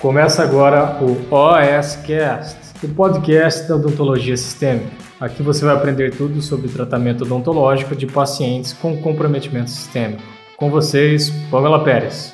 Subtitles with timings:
[0.00, 4.90] Começa agora o OSCast, o podcast da odontologia sistêmica.
[5.20, 10.22] Aqui você vai aprender tudo sobre tratamento odontológico de pacientes com comprometimento sistêmico.
[10.56, 12.32] Com vocês, Pamela Pérez.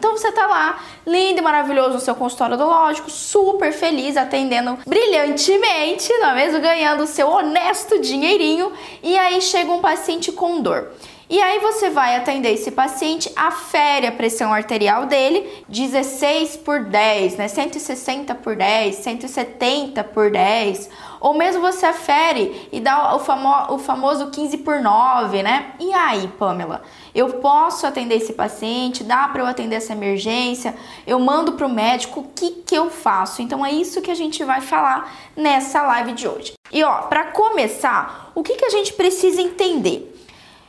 [0.00, 6.12] Então você tá lá, lindo e maravilhoso no seu consultório odontológico, super feliz, atendendo brilhantemente,
[6.18, 6.60] não é mesmo?
[6.60, 8.70] Ganhando o seu honesto dinheirinho.
[9.02, 10.92] E aí chega um paciente com dor.
[11.30, 17.36] E aí você vai atender esse paciente, afere a pressão arterial dele, 16 por 10,
[17.36, 17.48] né?
[17.48, 20.88] 160 por 10, 170 por 10.
[21.20, 25.74] Ou mesmo você afere e dá o, famo o famoso 15 por 9, né?
[25.78, 26.80] E aí, Pamela?
[27.14, 29.04] Eu posso atender esse paciente?
[29.04, 30.74] Dá para eu atender essa emergência?
[31.06, 32.20] Eu mando para o médico?
[32.20, 33.42] O que, que eu faço?
[33.42, 36.54] Então é isso que a gente vai falar nessa live de hoje.
[36.72, 40.14] E ó, para começar, o que, que a gente precisa entender?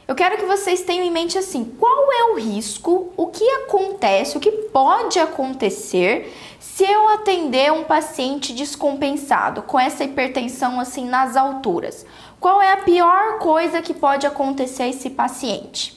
[0.10, 4.36] Eu quero que vocês tenham em mente assim: qual é o risco, o que acontece,
[4.36, 11.38] o que pode acontecer se eu atender um paciente descompensado com essa hipertensão assim nas
[11.38, 12.08] alturas?
[12.40, 15.96] Qual é a pior coisa que pode acontecer a esse paciente?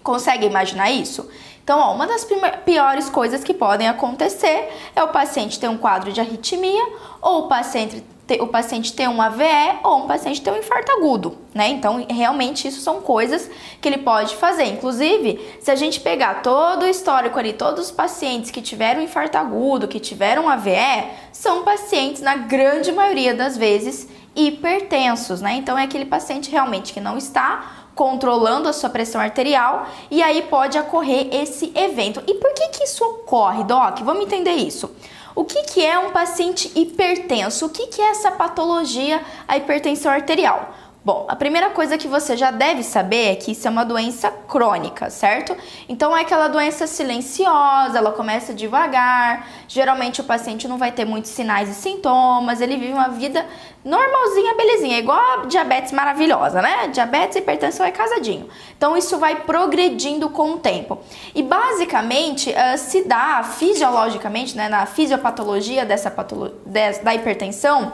[0.00, 1.28] Consegue imaginar isso?
[1.64, 2.24] Então, ó, uma das
[2.64, 6.86] piores coisas que podem acontecer é o paciente ter um quadro de arritmia
[7.20, 8.04] ou o paciente
[8.40, 11.68] o paciente ter um AVE ou um paciente ter um infarto agudo, né?
[11.68, 14.64] Então, realmente, isso são coisas que ele pode fazer.
[14.64, 19.36] Inclusive, se a gente pegar todo o histórico ali, todos os pacientes que tiveram infarto
[19.36, 25.56] agudo, que tiveram AVE, são pacientes, na grande maioria das vezes, hipertensos, né?
[25.56, 30.42] Então, é aquele paciente realmente que não está controlando a sua pressão arterial e aí
[30.42, 32.22] pode ocorrer esse evento.
[32.26, 34.00] E por que que isso ocorre, Doc?
[34.00, 34.90] Vamos entender isso.
[35.34, 37.66] O que, que é um paciente hipertenso?
[37.66, 40.74] O que, que é essa patologia, a hipertensão arterial?
[41.04, 44.30] Bom, a primeira coisa que você já deve saber é que isso é uma doença
[44.30, 45.54] crônica, certo?
[45.86, 49.46] Então é aquela doença silenciosa, ela começa devagar.
[49.68, 53.44] Geralmente o paciente não vai ter muitos sinais e sintomas, ele vive uma vida
[53.84, 56.88] normalzinha, belezinha, igual a diabetes maravilhosa, né?
[56.88, 58.48] Diabetes e hipertensão é casadinho.
[58.74, 60.98] Então isso vai progredindo com o tempo.
[61.34, 67.92] E basicamente uh, se dá fisiologicamente, né, na fisiopatologia dessa patolo da hipertensão,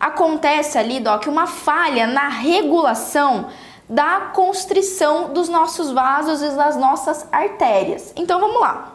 [0.00, 3.48] acontece ali, Doc, uma falha na regulação
[3.86, 8.12] da constrição dos nossos vasos e das nossas artérias.
[8.16, 8.94] Então vamos lá.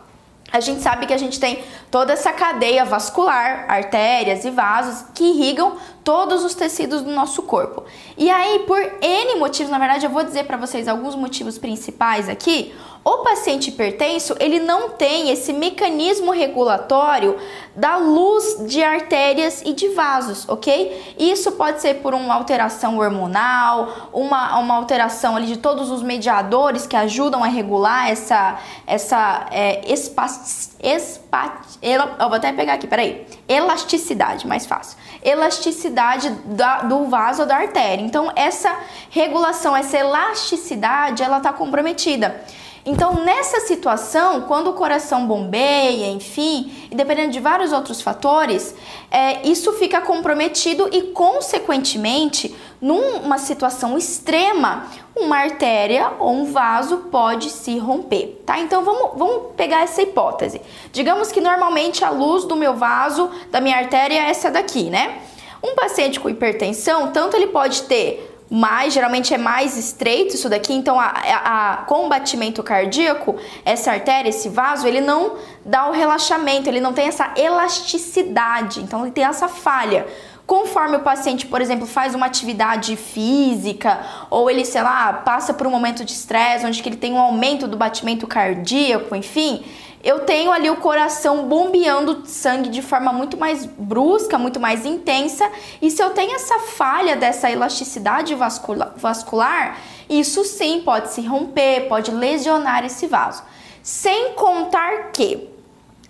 [0.51, 1.61] A gente sabe que a gente tem
[1.91, 7.83] toda essa cadeia vascular, artérias e vasos que irrigam todos os tecidos do nosso corpo.
[8.17, 12.29] E aí, por N motivos, na verdade, eu vou dizer para vocês alguns motivos principais
[12.29, 12.73] aqui.
[13.07, 17.37] O paciente hipertenso, ele não tem esse mecanismo regulatório
[17.75, 21.13] da luz de artérias e de vasos, ok?
[21.15, 26.87] Isso pode ser por uma alteração hormonal, uma, uma alteração ali de todos os mediadores
[26.87, 28.57] que ajudam a regular essa,
[28.87, 36.79] essa é, espaço, espaço, eu vou até pegar aqui, peraí, elasticidade, mais fácil, elasticidade da,
[36.79, 38.03] do vaso ou da artéria.
[38.03, 38.75] Então, essa
[39.11, 42.43] regulação, essa elasticidade, ela está comprometida.
[42.85, 48.75] Então, nessa situação, quando o coração bombeia, enfim, e dependendo de vários outros fatores,
[49.09, 54.85] é, isso fica comprometido e, consequentemente, numa situação extrema,
[55.15, 58.59] uma artéria ou um vaso pode se romper, tá?
[58.59, 60.61] Então vamos, vamos pegar essa hipótese.
[60.91, 65.21] Digamos que normalmente a luz do meu vaso, da minha artéria, é essa daqui, né?
[65.63, 70.71] Um paciente com hipertensão, tanto ele pode ter mais, geralmente é mais estreito isso daqui,
[70.73, 73.35] então a, a, a, com o batimento cardíaco,
[73.65, 75.35] essa artéria, esse vaso, ele não
[75.65, 80.07] dá o relaxamento, ele não tem essa elasticidade, então ele tem essa falha.
[80.47, 83.99] Conforme o paciente, por exemplo, faz uma atividade física
[84.29, 87.19] ou ele, sei lá, passa por um momento de estresse, onde que ele tem um
[87.19, 89.65] aumento do batimento cardíaco, enfim,
[90.05, 95.51] eu tenho ali o coração bombeando sangue de forma muito mais brusca, muito mais intensa.
[95.81, 101.87] E se eu tenho essa falha dessa elasticidade vascular, vascular isso sim pode se romper,
[101.89, 103.41] pode lesionar esse vaso.
[103.81, 105.49] Sem contar que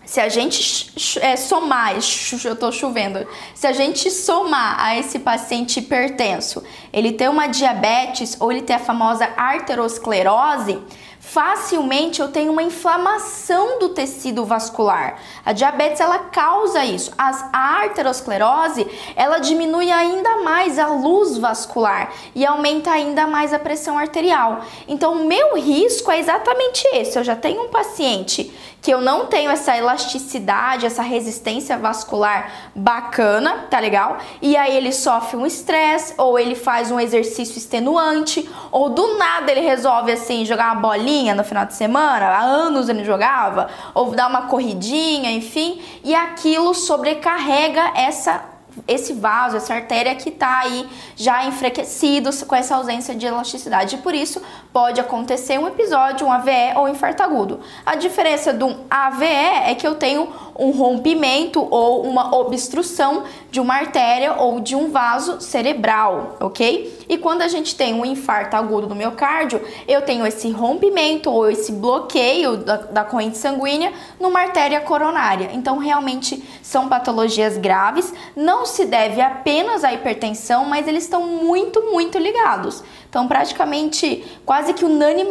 [0.05, 1.95] se a gente é, somar,
[2.43, 3.25] eu tô chovendo,
[3.55, 6.61] se a gente somar a esse paciente hipertenso,
[6.91, 10.79] ele ter uma diabetes ou ele ter a famosa arteriosclerose,
[11.25, 15.17] facilmente eu tenho uma inflamação do tecido vascular.
[15.43, 17.11] A diabetes ela causa isso.
[17.17, 23.59] As, a arteriosclerose ela diminui ainda mais a luz vascular e aumenta ainda mais a
[23.59, 24.61] pressão arterial.
[24.87, 27.17] Então o meu risco é exatamente esse.
[27.17, 33.65] Eu já tenho um paciente que eu não tenho essa elasticidade, essa resistência vascular bacana,
[33.67, 34.19] tá legal?
[34.39, 39.51] E aí ele sofre um estresse, ou ele faz um exercício extenuante, ou do nada
[39.51, 43.69] ele resolve assim jogar uma bolinha bolinha no final de semana, há anos ele jogava,
[43.93, 48.55] ou dar uma corridinha, enfim, e aquilo sobrecarrega essa
[48.89, 50.85] esse vaso, essa artéria que está aí
[51.15, 53.95] já enfraquecido com essa ausência de elasticidade.
[53.95, 54.41] E por isso
[54.73, 57.61] pode acontecer um episódio, um AVE ou infarto agudo.
[57.85, 60.27] A diferença de um AVE é que eu tenho
[60.59, 63.23] um rompimento ou uma obstrução
[63.55, 67.05] de uma artéria ou de um vaso cerebral, ok?
[67.07, 71.49] E quando a gente tem um infarto agudo do miocárdio, eu tenho esse rompimento ou
[71.49, 75.51] esse bloqueio da, da corrente sanguínea numa artéria coronária.
[75.53, 81.81] Então, realmente são patologias graves, não se deve apenas à hipertensão, mas eles estão muito,
[81.83, 82.83] muito ligados.
[83.09, 85.29] Então, praticamente, quase que unânime,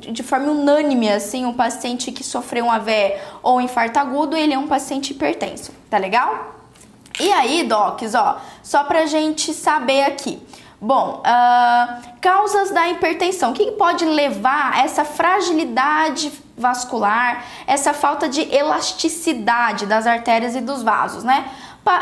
[0.00, 4.54] de forma unânime, assim, o paciente que sofreu um AVE ou um infarto agudo, ele
[4.54, 6.55] é um paciente hipertenso, tá legal?
[7.18, 10.40] E aí, docs, ó, só pra gente saber aqui.
[10.80, 13.50] Bom, uh, causas da hipertensão.
[13.50, 20.60] O que pode levar a essa fragilidade vascular, essa falta de elasticidade das artérias e
[20.60, 21.50] dos vasos, né?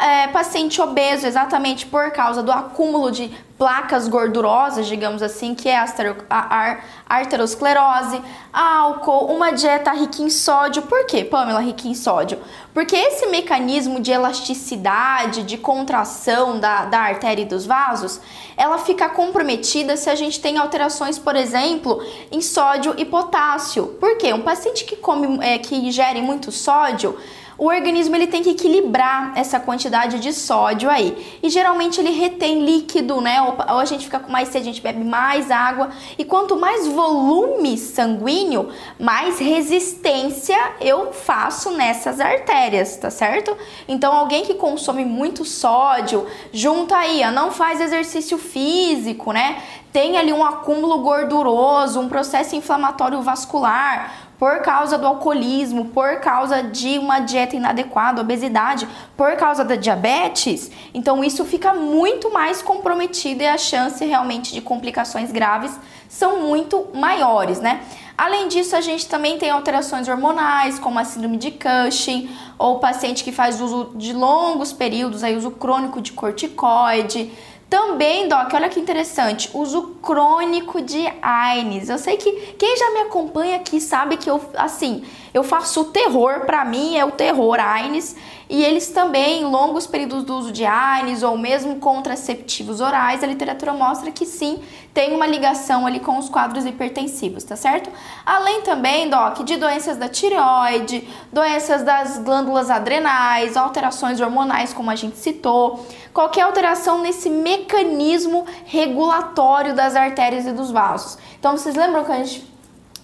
[0.03, 5.79] É, paciente obeso, exatamente por causa do acúmulo de placas gordurosas, digamos assim, que é
[5.79, 8.21] a arteriosclerose,
[8.53, 10.83] álcool, uma dieta rica em sódio.
[10.83, 12.39] Por quê, Pamela, rica em sódio?
[12.73, 18.21] Porque esse mecanismo de elasticidade, de contração da, da artéria e dos vasos,
[18.57, 22.03] ela fica comprometida se a gente tem alterações, por exemplo,
[22.33, 23.87] em sódio e potássio.
[24.01, 24.33] Por quê?
[24.33, 27.17] Um paciente que come, é, que ingere muito sódio,
[27.57, 31.39] o organismo ele tem que equilibrar essa quantidade de sódio aí.
[31.43, 33.41] E geralmente ele retém líquido, né?
[33.43, 35.91] Ou, a gente fica com mais sede, a gente bebe mais água.
[36.19, 43.57] E quanto mais volume sanguíneo, mais resistência eu faço nessas artérias, tá certo?
[43.87, 49.63] Então alguém que consome muito sódio, junta aí, ó, não faz exercício físico, né?
[49.93, 56.63] Tem ali um acúmulo gorduroso, um processo inflamatório vascular, por causa do alcoolismo, por causa
[56.63, 58.87] de uma dieta inadequada, obesidade,
[59.17, 64.61] por causa da diabetes, então isso fica muito mais comprometido e a chance realmente de
[64.61, 65.81] complicações graves
[66.11, 67.81] são muito maiores, né?
[68.19, 73.25] Além disso, a gente também tem alterações hormonais, como a síndrome de Cushing, ou paciente
[73.25, 77.33] que faz uso de longos períodos, aí uso crônico de corticoide,
[77.75, 81.89] também, Doc, olha que interessante, uso crônico de AINES.
[81.89, 85.05] Eu sei que quem já me acompanha aqui sabe que eu, assim,
[85.35, 88.15] eu faço o terror, para mim é o terror AINES.
[88.49, 93.73] E eles também, longos períodos do uso de AINES ou mesmo contraceptivos orais, a literatura
[93.73, 94.63] mostra que sim,
[94.93, 97.91] tem uma ligação ali com os quadros hipertensivos, tá certo?
[98.25, 104.95] Além também, Doc, de doenças da tireoide, doenças das glândulas adrenais, alterações hormonais, como a
[104.95, 111.19] gente citou qualquer alteração nesse mecanismo regulatório das artérias e dos vasos.
[111.39, 112.54] Então, vocês lembram que a gente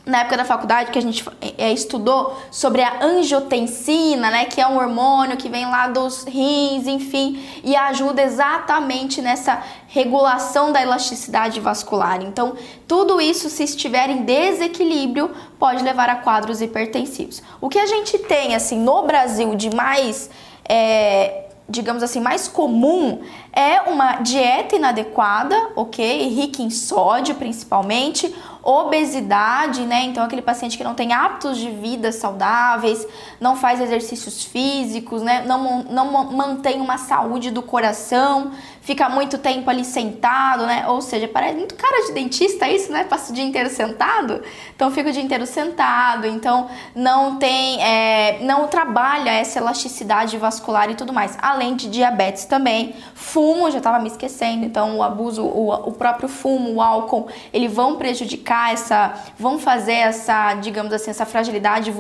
[0.05, 1.25] na época da faculdade que a gente
[1.59, 6.87] é, estudou sobre a angiotensina, né, que é um hormônio que vem lá dos rins,
[6.87, 12.23] enfim, e ajuda exatamente nessa regulação da elasticidade vascular.
[12.23, 12.55] Então,
[12.89, 17.43] tudo isso, se estiver em desequilíbrio, pode levar a quadros hipertensivos.
[17.61, 20.31] O que a gente tem, assim, no Brasil de mais
[20.69, 23.21] é, digamos assim, mais comum
[23.53, 26.29] é uma dieta inadequada, ok?
[26.29, 30.05] Rica em sódio, principalmente, obesidade, né?
[30.05, 33.07] Então, aquele paciente que não tem hábitos de vida saudáveis,
[33.41, 35.43] não faz exercícios físicos, né?
[35.47, 40.85] Não, não mantém uma saúde do coração, fica muito tempo ali sentado, né?
[40.89, 43.05] Ou seja, parece muito cara de dentista isso, né?
[43.05, 44.43] Passa o dia inteiro sentado,
[44.75, 50.91] então fica o dia inteiro sentado, então não tem, é, não trabalha essa elasticidade vascular
[50.91, 52.95] e tudo mais, além de diabetes também,
[53.41, 57.73] fumo, já tava me esquecendo, então o abuso, o, o próprio fumo, o álcool, eles
[57.73, 61.91] vão prejudicar essa, vão fazer essa, digamos assim, essa fragilidade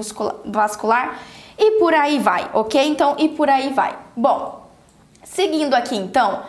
[0.44, 1.18] vascular
[1.58, 2.86] e por aí vai, ok?
[2.86, 3.96] Então, e por aí vai.
[4.14, 4.66] Bom,
[5.24, 6.42] seguindo aqui então,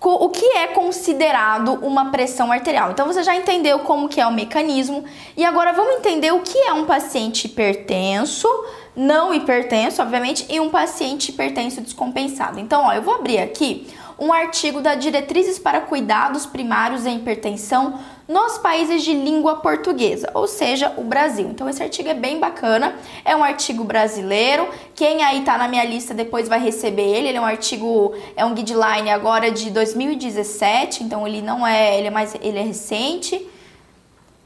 [0.00, 2.92] o que é considerado uma pressão arterial.
[2.92, 5.04] Então você já entendeu como que é o mecanismo
[5.36, 8.48] e agora vamos entender o que é um paciente hipertenso,
[8.94, 12.60] não hipertenso, obviamente, e um paciente hipertenso descompensado.
[12.60, 13.88] Então, ó, eu vou abrir aqui
[14.18, 20.48] um artigo da Diretrizes para Cuidados Primários em Hipertensão nos países de língua portuguesa, ou
[20.48, 21.48] seja, o Brasil.
[21.48, 24.68] Então esse artigo é bem bacana, é um artigo brasileiro.
[24.94, 27.28] Quem aí tá na minha lista depois vai receber ele.
[27.28, 32.08] Ele é um artigo, é um guideline agora de 2017, então ele não é, ele
[32.08, 33.46] é mais, ele é recente.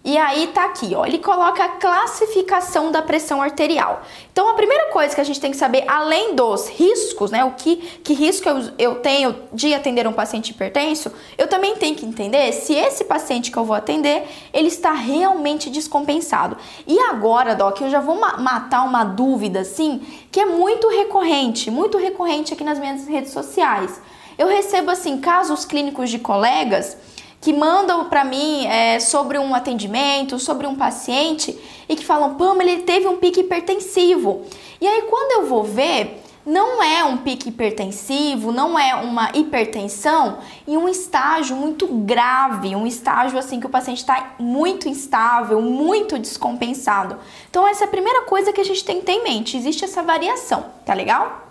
[0.02, 4.00] E aí tá aqui, ó, ele coloca a classificação da pressão arterial.
[4.32, 7.50] Então a primeira coisa que a gente tem que saber, além dos riscos, né, o
[7.50, 12.06] que, que risco eu, eu tenho de atender um paciente hipertenso, eu também tenho que
[12.06, 16.56] entender se esse paciente que eu vou atender, ele está realmente descompensado.
[16.86, 20.00] E agora, Doc, eu já vou ma matar uma dúvida, assim,
[20.32, 24.00] que é muito recorrente, muito recorrente aqui nas minhas redes sociais.
[24.38, 26.96] Eu recebo, assim, casos clínicos de colegas
[27.40, 32.70] que mandam para mim é, sobre um atendimento, sobre um paciente e que falam, Pamela,
[32.70, 34.42] ele teve um pique hipertensivo.
[34.80, 40.38] E aí quando eu vou ver, não é um pique hipertensivo, não é uma hipertensão
[40.66, 46.18] em um estágio muito grave, um estágio assim que o paciente está muito instável, muito
[46.18, 47.18] descompensado.
[47.48, 49.84] Então essa é a primeira coisa que a gente tem que ter em mente, existe
[49.84, 51.46] essa variação, tá legal?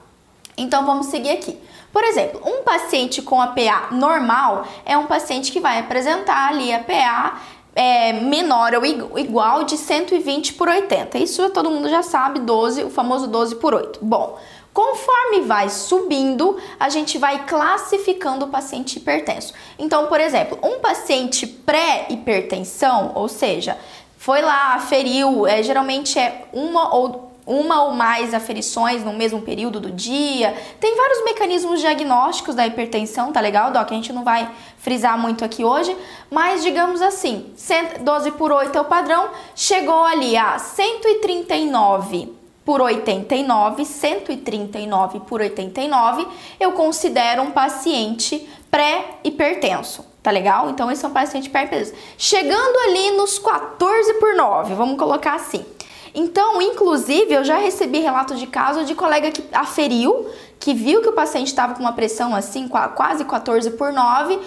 [0.58, 1.58] Então vamos seguir aqui.
[1.92, 6.72] Por exemplo, um paciente com a PA normal é um paciente que vai apresentar ali
[6.72, 7.42] a PA
[7.76, 8.86] é, menor ou
[9.18, 11.18] igual de 120 por 80.
[11.18, 14.00] Isso todo mundo já sabe, 12, o famoso 12 por 8.
[14.02, 14.38] Bom,
[14.74, 19.54] conforme vai subindo, a gente vai classificando o paciente hipertenso.
[19.78, 23.78] Então, por exemplo, um paciente pré-hipertensão, ou seja,
[24.18, 29.80] foi lá, aferiu, é, geralmente é uma ou uma ou mais aferições no mesmo período
[29.80, 30.56] do dia.
[30.80, 33.92] Tem vários mecanismos diagnósticos da hipertensão, tá legal, Doc?
[33.92, 35.98] A gente não vai frisar muito aqui hoje,
[36.30, 37.52] mas digamos assim,
[38.02, 46.28] 12 por 8 é o padrão, chegou ali a 139 por 89, 139 por 89,
[46.60, 50.70] eu considero um paciente pré-hipertenso, tá legal?
[50.70, 51.96] Então esse é um paciente pré-hipertenso.
[52.16, 55.66] Chegando ali nos 14 por 9, vamos colocar assim.
[56.20, 60.28] Então, inclusive, eu já recebi relatos de casos de colega que aferiu,
[60.60, 64.38] que viu que o paciente estava com uma pressão assim, quase 14 por 9,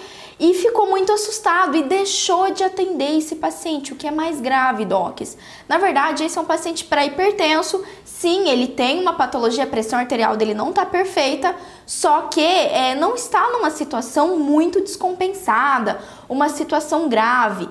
[0.43, 4.83] e ficou muito assustado e deixou de atender esse paciente, o que é mais grave,
[4.83, 5.37] docs.
[5.69, 7.81] Na verdade, esse é um paciente pré-hipertenso.
[8.03, 12.93] Sim, ele tem uma patologia, a pressão arterial dele não está perfeita, só que é,
[12.93, 17.69] não está numa situação muito descompensada, uma situação grave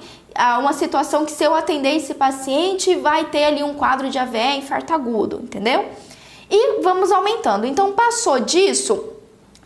[0.59, 4.57] uma situação que se eu atender esse paciente vai ter ali um quadro de AVE
[4.57, 5.91] infarto agudo, entendeu?
[6.51, 7.67] E vamos aumentando.
[7.67, 9.13] Então passou disso,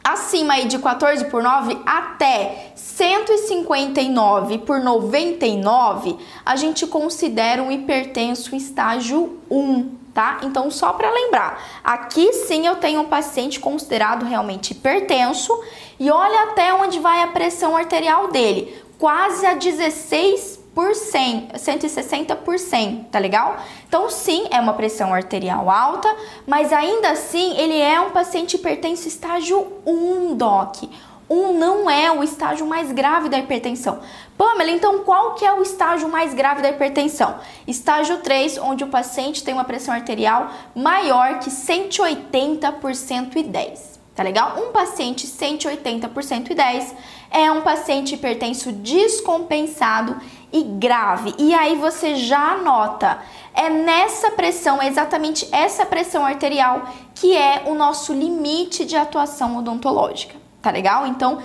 [0.06, 8.54] acima aí de 14 por 9 até 159 por 99, a gente considera um hipertenso
[8.54, 10.38] estágio 1, tá?
[10.44, 15.52] Então só para lembrar, aqui sim eu tenho um paciente considerado realmente hipertenso
[15.98, 22.36] e olha até onde vai a pressão arterial dele, quase a 16 por 100, 160
[22.36, 23.56] por 100, tá legal?
[23.88, 26.14] Então, sim, é uma pressão arterial alta,
[26.46, 30.82] mas ainda assim ele é um paciente hipertenso estágio 1, doc.
[31.30, 34.00] 1 não é o estágio mais grave da hipertensão.
[34.36, 37.36] Pamela, então qual que é o estágio mais grave da hipertensão?
[37.66, 43.96] Estágio 3, onde o paciente tem uma pressão arterial maior que 180 por 110.
[44.14, 44.56] Tá legal?
[44.58, 46.94] Um paciente 180 por 110
[47.30, 50.16] é um paciente hipertenso descompensado
[50.58, 51.34] e grave.
[51.38, 53.18] E aí você já anota,
[53.52, 59.58] é nessa pressão, é exatamente essa pressão arterial que é o nosso limite de atuação
[59.58, 60.34] odontológica.
[60.62, 61.06] Tá legal?
[61.06, 61.38] Então,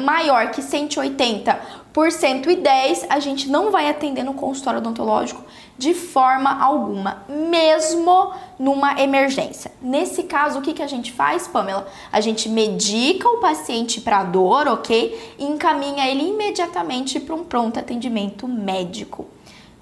[0.00, 1.60] maior que 180
[1.92, 5.44] por 110, a gente não vai atender no consultório odontológico
[5.76, 9.70] de forma alguma, mesmo numa emergência.
[9.80, 11.86] Nesse caso, o que, que a gente faz, Pamela?
[12.10, 15.34] A gente medica o paciente para dor, ok?
[15.38, 19.26] E encaminha ele imediatamente para um pronto atendimento médico.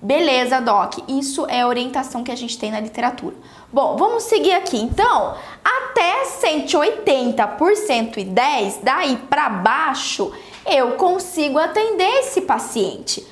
[0.00, 3.34] Beleza, Doc, isso é a orientação que a gente tem na literatura.
[3.72, 4.76] Bom, vamos seguir aqui.
[4.76, 10.30] Então, até 180 por 110, daí para baixo,
[10.66, 13.26] eu consigo atender esse paciente.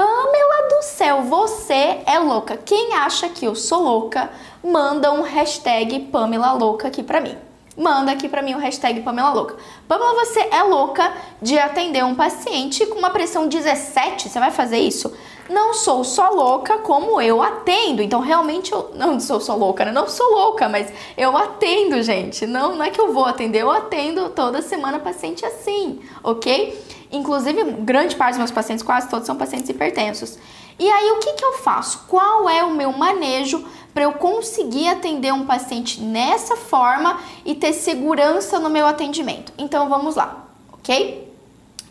[0.00, 2.56] Pamela do céu, você é louca.
[2.56, 4.30] Quem acha que eu sou louca,
[4.64, 7.36] manda um hashtag Pamela louca aqui pra mim.
[7.76, 9.56] Manda aqui pra mim o hashtag Pamela louca.
[9.86, 14.30] Pamela, você é louca de atender um paciente com uma pressão 17?
[14.30, 15.14] Você vai fazer isso?
[15.50, 18.00] Não sou só louca como eu atendo.
[18.00, 19.92] Então, realmente, eu não sou só louca, né?
[19.92, 22.46] Não sou louca, mas eu atendo, gente.
[22.46, 26.89] Não, não é que eu vou atender, eu atendo toda semana paciente assim, ok?
[27.12, 30.38] Inclusive, grande parte dos meus pacientes, quase todos, são pacientes hipertensos.
[30.78, 32.04] E aí, o que, que eu faço?
[32.08, 37.72] Qual é o meu manejo para eu conseguir atender um paciente nessa forma e ter
[37.72, 39.52] segurança no meu atendimento?
[39.58, 41.30] Então, vamos lá, ok?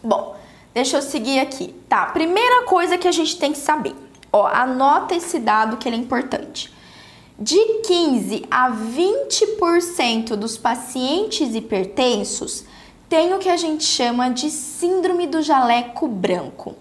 [0.01, 0.35] Bom,
[0.73, 1.75] deixa eu seguir aqui.
[1.89, 3.93] Tá, primeira coisa que a gente tem que saber.
[4.31, 6.73] Ó, anota esse dado que ele é importante.
[7.37, 12.65] De 15 a 20% dos pacientes hipertensos
[13.09, 16.75] tem o que a gente chama de síndrome do jaleco branco.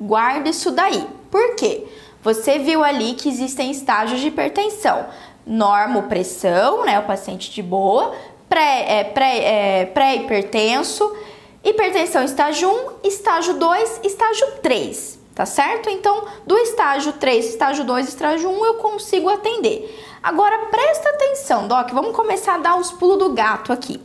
[0.00, 1.06] Guarda isso daí.
[1.30, 1.84] Por quê?
[2.22, 5.06] Você viu ali que existem estágios de hipertensão.
[5.46, 6.98] Normopressão, né?
[6.98, 8.14] O paciente de boa,
[8.48, 11.14] pré, é, pré, é, pré-hipertenso,
[11.62, 12.70] hipertensão estágio
[13.02, 15.90] 1, estágio 2, estágio 3, tá certo?
[15.90, 20.04] Então, do estágio 3, estágio 2, estágio 1 eu consigo atender.
[20.22, 24.00] Agora presta atenção, Doc, vamos começar a dar os pulos do gato aqui.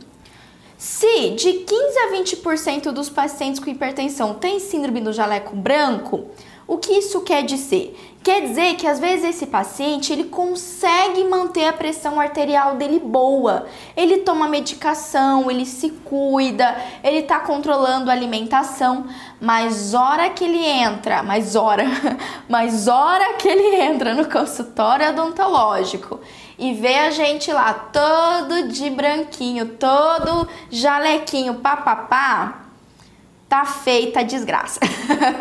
[0.84, 6.26] Se de 15 a 20% dos pacientes com hipertensão têm síndrome do jaleco branco,
[6.66, 7.98] o que isso quer dizer?
[8.24, 13.66] Quer dizer que às vezes esse paciente ele consegue manter a pressão arterial dele boa.
[13.94, 19.06] Ele toma medicação, ele se cuida, ele está controlando a alimentação,
[19.38, 21.84] mas hora que ele entra, mais hora,
[22.48, 26.18] mas hora que ele entra no consultório odontológico
[26.58, 32.63] e vê a gente lá todo de branquinho, todo jalequinho, papapá,
[33.54, 34.80] tá feita a desgraça.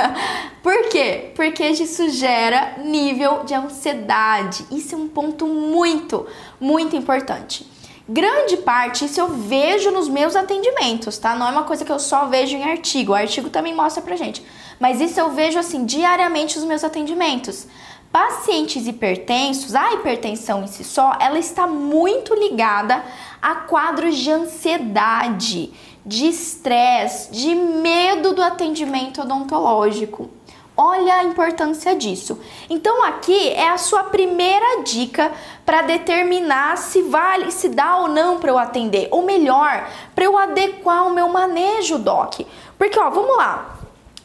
[0.62, 1.32] Por quê?
[1.36, 4.64] Porque isso gera nível de ansiedade.
[4.70, 6.28] Isso é um ponto muito,
[6.60, 7.68] muito importante.
[8.08, 11.36] Grande parte isso eu vejo nos meus atendimentos, tá?
[11.36, 13.14] Não é uma coisa que eu só vejo em artigo.
[13.14, 14.46] O artigo também mostra pra gente.
[14.80, 17.66] Mas isso eu vejo assim diariamente nos meus atendimentos.
[18.12, 23.04] Pacientes hipertensos, a hipertensão em si só, ela está muito ligada
[23.42, 25.74] a quadros de ansiedade
[26.06, 30.30] de estresse, de medo do atendimento odontológico.
[30.76, 32.40] Olha a importância disso.
[32.68, 35.32] Então aqui é a sua primeira dica
[35.64, 40.36] para determinar se vale, se dá ou não para eu atender, ou melhor, para eu
[40.36, 42.42] adequar o meu manejo, doc.
[42.78, 43.80] Porque ó, vamos lá.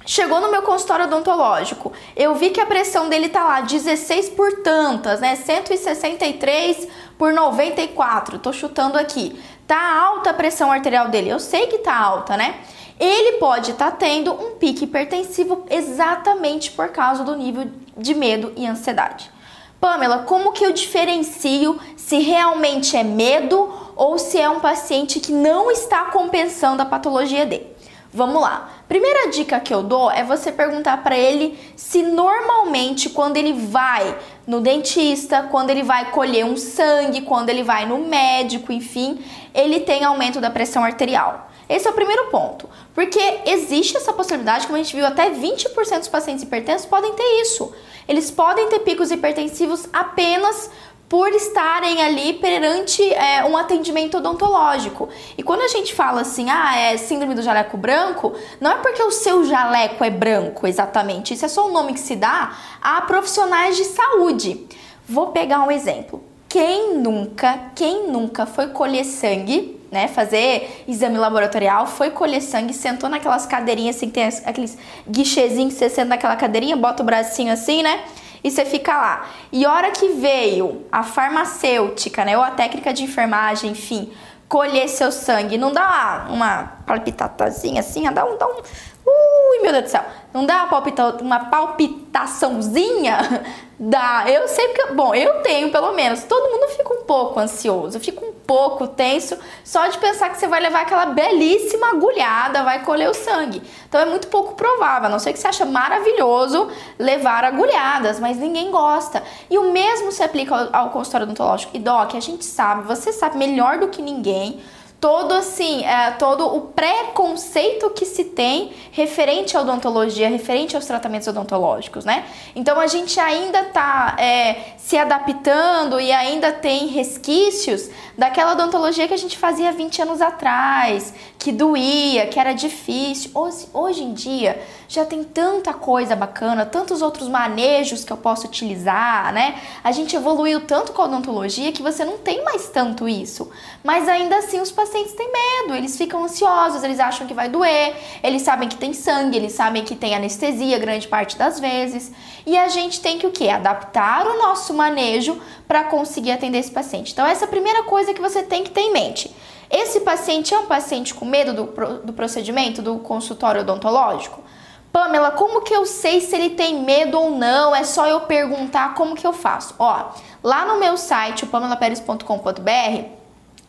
[0.07, 4.63] Chegou no meu consultório odontológico, eu vi que a pressão dele tá lá 16 por
[4.63, 5.37] tantas, né?
[5.37, 9.39] 163 por 94, tô chutando aqui.
[9.69, 12.59] Tá alta a pressão arterial dele, eu sei que tá alta, né?
[12.99, 18.51] Ele pode estar tá tendo um pique hipertensivo exatamente por causa do nível de medo
[18.57, 19.31] e ansiedade.
[19.79, 25.33] Pamela, como que eu diferencio se realmente é medo ou se é um paciente que
[25.33, 27.68] não está compensando a patologia dele?
[28.13, 28.71] Vamos lá.
[28.89, 34.17] Primeira dica que eu dou é você perguntar para ele se normalmente quando ele vai
[34.47, 39.23] no dentista, quando ele vai colher um sangue, quando ele vai no médico, enfim,
[39.55, 41.51] ele tem aumento da pressão arterial.
[41.69, 45.99] Esse é o primeiro ponto, porque existe essa possibilidade, como a gente viu, até 20%
[45.99, 47.71] dos pacientes hipertensos podem ter isso.
[48.09, 50.71] Eles podem ter picos hipertensivos apenas
[51.09, 55.09] por estarem ali perante é, um atendimento odontológico.
[55.39, 59.03] E quando a gente fala assim, ah, é síndrome do jaleco branco, não é porque
[59.03, 63.01] o seu jaleco é branco exatamente, isso é só um nome que se dá a
[63.03, 64.67] profissionais de saúde.
[65.09, 66.23] Vou pegar um exemplo.
[66.49, 73.09] Quem nunca, quem nunca foi colher sangue, né, fazer exame laboratorial, foi colher sangue, sentou
[73.09, 74.77] naquelas cadeirinhas assim, tem aqueles
[75.09, 78.05] guichezinhos que você senta naquela cadeirinha, bota o bracinho assim, né?
[78.43, 79.27] E você fica lá.
[79.53, 84.13] E hora que veio a farmacêutica, né, ou a técnica de enfermagem, enfim,
[84.49, 88.63] colher seu sangue, não dá uma palpitaçãozinha assim, dá um, dá um,
[89.09, 93.45] ui, meu Deus do céu, não dá uma, palpita, uma palpitaçãozinha?
[93.81, 94.25] Dá.
[94.27, 96.25] Eu sei porque, bom, eu tenho pelo menos.
[96.25, 100.49] Todo mundo fica um pouco ansioso, fica um pouco tenso só de pensar que você
[100.49, 103.63] vai levar aquela belíssima agulhada, vai colher o sangue.
[103.89, 106.69] Então é muito pouco provável, a não ser que você acha maravilhoso
[106.99, 109.23] levar agulhadas, mas ninguém gosta.
[109.49, 111.77] E o mesmo se aplica ao, ao consultório odontológico.
[111.77, 114.61] E Doc, a gente sabe, você sabe melhor do que ninguém
[115.01, 121.29] todo assim, é, todo o preconceito que se tem referente à odontologia, referente aos tratamentos
[121.29, 122.25] odontológicos, né?
[122.57, 129.15] Então a gente ainda está é, se adaptando e ainda tem resquícios daquela odontologia que
[129.15, 133.31] a gente fazia 20 anos atrás, que doía, que era difícil.
[133.33, 138.47] Hoje, hoje em dia já tem tanta coisa bacana, tantos outros manejos que eu posso
[138.47, 139.61] utilizar, né?
[139.85, 143.51] A gente evoluiu tanto com a odontologia que você não tem mais tanto isso.
[143.85, 147.95] Mas ainda assim os pacientes têm medo, eles ficam ansiosos, eles acham que vai doer,
[148.23, 152.11] eles sabem que tem sangue, eles sabem que tem anestesia grande parte das vezes.
[152.45, 153.49] E a gente tem que o quê?
[153.49, 157.13] Adaptar o nosso manejo para conseguir atender esse paciente.
[157.13, 159.31] Então essa é a primeira coisa que você tem que ter em mente.
[159.71, 161.65] Esse paciente é um paciente com medo do,
[162.05, 164.43] do procedimento, do consultório odontológico?
[164.91, 167.77] Pamela, como que eu sei se ele tem medo ou não?
[167.77, 169.75] É só eu perguntar como que eu faço.
[169.79, 170.11] Ó,
[170.43, 173.19] lá no meu site, pamelaperes.com.br,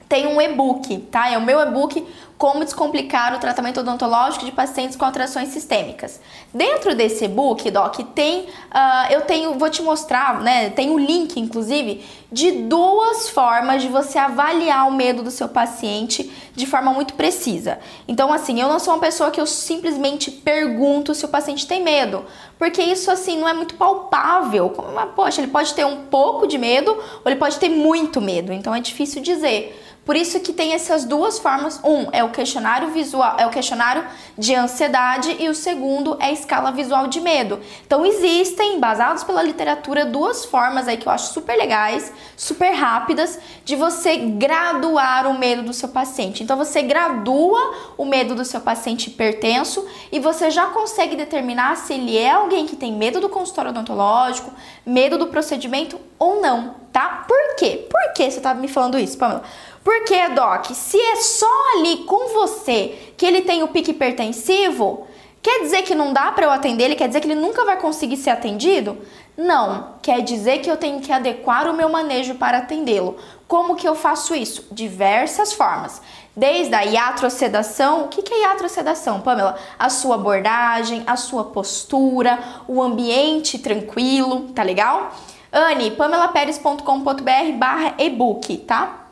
[0.07, 1.29] tem um e-book, tá?
[1.29, 2.07] É o meu e-book
[2.39, 6.21] como descomplicar o tratamento odontológico de pacientes com alterações sistêmicas.
[6.53, 10.69] Dentro desse e-book, Doc, tem, uh, eu tenho, vou te mostrar, né?
[10.69, 16.31] Tem um link, inclusive, de duas formas de você avaliar o medo do seu paciente
[16.55, 17.77] de forma muito precisa.
[18.07, 21.83] Então, assim, eu não sou uma pessoa que eu simplesmente pergunto se o paciente tem
[21.83, 22.25] medo,
[22.57, 24.69] porque isso, assim, não é muito palpável.
[24.69, 28.53] Como, poxa, ele pode ter um pouco de medo ou ele pode ter muito medo,
[28.53, 29.87] então é difícil dizer.
[30.05, 31.79] Por isso que tem essas duas formas.
[31.83, 34.03] Um é o questionário visual, é o questionário
[34.37, 37.59] de ansiedade e o segundo é a escala visual de medo.
[37.85, 43.37] Então existem, basados pela literatura, duas formas aí que eu acho super legais, super rápidas
[43.63, 46.41] de você graduar o medo do seu paciente.
[46.41, 51.93] Então você gradua o medo do seu paciente hipertenso e você já consegue determinar se
[51.93, 54.51] ele é alguém que tem medo do consultório odontológico,
[54.85, 57.25] medo do procedimento ou não, tá?
[57.27, 57.87] Por quê?
[57.89, 59.43] Por que você tá me falando isso, Pamela?
[59.83, 65.07] Porque, Doc, se é só ali com você que ele tem o pique hipertensivo,
[65.41, 66.95] quer dizer que não dá para eu atender ele?
[66.95, 68.97] Quer dizer que ele nunca vai conseguir ser atendido?
[69.37, 73.15] Não, quer dizer que eu tenho que adequar o meu manejo para atendê-lo.
[73.47, 74.67] Como que eu faço isso?
[74.69, 76.01] Diversas formas.
[76.35, 79.57] Desde a iatrosedação, o que é iatrosedação, Pamela?
[79.77, 82.37] A sua abordagem, a sua postura,
[82.67, 85.13] o ambiente tranquilo, tá legal?
[85.51, 89.08] Anne, pamelaperes.com.br barra ebook, tá?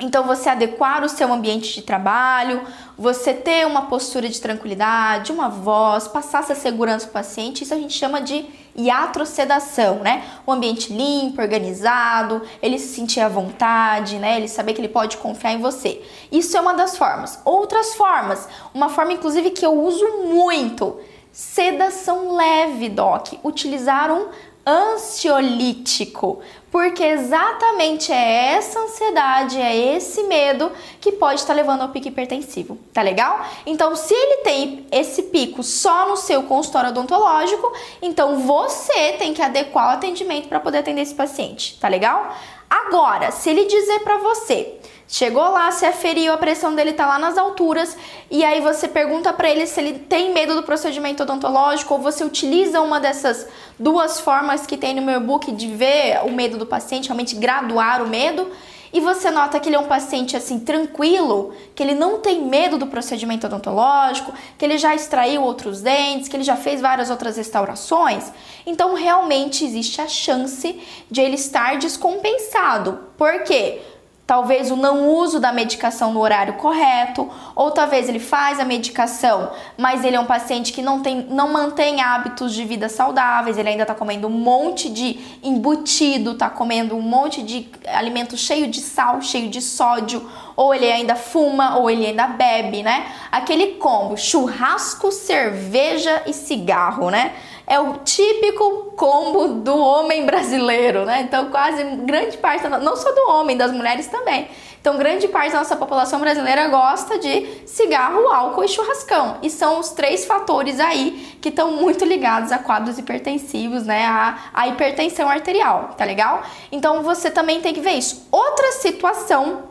[0.00, 2.62] Então, você adequar o seu ambiente de trabalho,
[2.98, 7.72] você ter uma postura de tranquilidade, uma voz, passar essa segurança para o paciente, isso
[7.72, 8.44] a gente chama de
[8.76, 10.24] iatrosedação, né?
[10.44, 14.36] O ambiente limpo, organizado, ele se sentir à vontade, né?
[14.36, 16.02] Ele saber que ele pode confiar em você.
[16.30, 17.40] Isso é uma das formas.
[17.44, 20.98] Outras formas, uma forma inclusive que eu uso muito,
[21.30, 23.34] sedação leve, doc.
[23.44, 24.26] Utilizar um
[24.66, 26.40] ansiolítico,
[26.74, 32.76] porque exatamente é essa ansiedade, é esse medo que pode estar levando ao pico hipertensivo,
[32.92, 33.46] tá legal?
[33.64, 39.40] Então, se ele tem esse pico só no seu consultório odontológico, então você tem que
[39.40, 42.34] adequar o atendimento para poder atender esse paciente, tá legal?
[42.68, 47.18] Agora, se ele dizer para você, Chegou lá, se aferiu, a pressão dele tá lá
[47.18, 47.96] nas alturas,
[48.30, 52.24] e aí você pergunta para ele se ele tem medo do procedimento odontológico ou você
[52.24, 53.46] utiliza uma dessas
[53.78, 58.02] duas formas que tem no meu e-book de ver o medo do paciente, realmente graduar
[58.02, 58.50] o medo.
[58.92, 62.78] E você nota que ele é um paciente assim tranquilo, que ele não tem medo
[62.78, 67.36] do procedimento odontológico, que ele já extraiu outros dentes, que ele já fez várias outras
[67.36, 68.30] restaurações.
[68.64, 73.00] Então realmente existe a chance de ele estar descompensado.
[73.18, 73.82] Por quê?
[74.26, 79.50] Talvez o não uso da medicação no horário correto, ou talvez ele faz a medicação,
[79.76, 83.68] mas ele é um paciente que não, tem, não mantém hábitos de vida saudáveis, ele
[83.68, 88.80] ainda está comendo um monte de embutido, está comendo um monte de alimento cheio de
[88.80, 93.06] sal, cheio de sódio, ou ele ainda fuma, ou ele ainda bebe, né?
[93.30, 97.34] Aquele combo churrasco, cerveja e cigarro, né?
[97.66, 101.22] É o típico combo do homem brasileiro, né?
[101.22, 104.48] Então, quase grande parte, não só do homem, das mulheres também.
[104.80, 109.38] Então, grande parte da nossa população brasileira gosta de cigarro, álcool e churrascão.
[109.42, 114.04] E são os três fatores aí que estão muito ligados a quadros hipertensivos, né?
[114.04, 116.42] A, a hipertensão arterial, tá legal?
[116.70, 118.28] Então, você também tem que ver isso.
[118.30, 119.62] Outra situação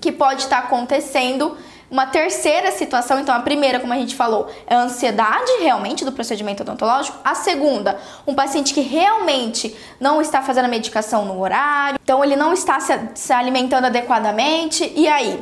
[0.00, 1.54] que pode estar acontecendo
[1.90, 6.10] uma terceira situação, então a primeira, como a gente falou, é a ansiedade realmente do
[6.10, 7.16] procedimento odontológico.
[7.24, 12.34] A segunda, um paciente que realmente não está fazendo a medicação no horário, então ele
[12.34, 14.92] não está se, alimentando adequadamente.
[14.96, 15.40] E aí?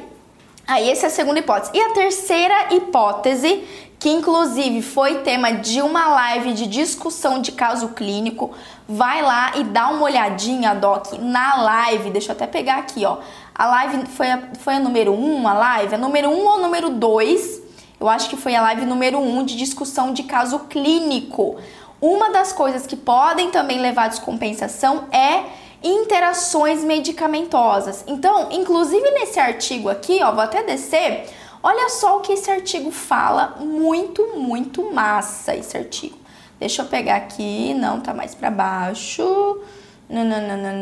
[0.67, 1.73] Aí essa é a segunda hipótese.
[1.75, 3.65] E a terceira hipótese,
[3.99, 8.53] que inclusive foi tema de uma live de discussão de caso clínico,
[8.87, 12.11] vai lá e dá uma olhadinha, Doc, na live.
[12.11, 13.19] Deixa eu até pegar aqui, ó.
[13.55, 15.95] A live foi a, foi a número 1, um, a live?
[15.95, 17.63] A número 1 um ou número 2?
[18.01, 21.57] Eu acho que foi a live número 1 um de discussão de caso clínico.
[22.01, 25.45] Uma das coisas que podem também levar à descompensação é
[25.85, 28.03] interações medicamentosas.
[28.09, 31.29] Então, inclusive nesse artigo aqui, ó, vou até descer,
[31.63, 36.19] olha só o que esse artigo fala, muito, muito massa esse artigo.
[36.59, 39.61] Deixa eu pegar aqui, não, tá mais para baixo.
[40.09, 40.73] Nananana,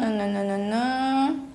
[0.00, 1.51] nananana.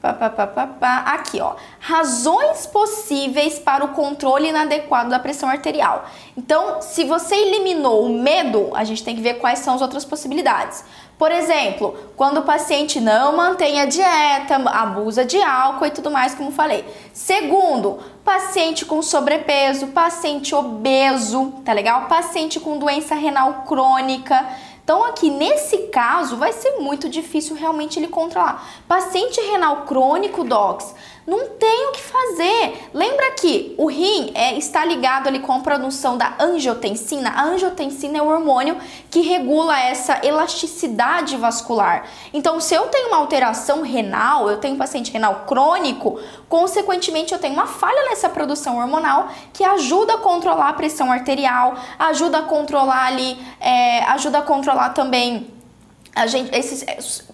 [0.00, 0.96] Pá, pá, pá, pá, pá.
[1.08, 1.56] Aqui, ó.
[1.78, 6.06] Razões possíveis para o controle inadequado da pressão arterial.
[6.34, 10.02] Então, se você eliminou o medo, a gente tem que ver quais são as outras
[10.02, 10.82] possibilidades.
[11.18, 16.34] Por exemplo, quando o paciente não mantém a dieta, abusa de álcool e tudo mais,
[16.34, 16.82] como falei.
[17.12, 22.06] Segundo, paciente com sobrepeso, paciente obeso, tá legal?
[22.06, 24.46] Paciente com doença renal crônica
[24.82, 28.66] então, aqui nesse caso, vai ser muito difícil realmente ele controlar.
[28.88, 30.94] Paciente renal crônico, docs,
[31.26, 32.88] Não tem o que fazer.
[32.94, 37.30] Lembra que o rim é, está ligado ali com a produção da angiotensina.
[37.30, 38.76] A angiotensina é o hormônio
[39.10, 42.08] que regula essa elasticidade vascular.
[42.32, 47.38] Então, se eu tenho uma alteração renal, eu tenho um paciente renal crônico, consequentemente eu
[47.38, 52.42] tenho uma falha nessa produção hormonal que ajuda a controlar a pressão arterial, ajuda a
[52.42, 55.48] controlar ali, é, ajuda a controlar também
[56.14, 56.84] a gente, esses,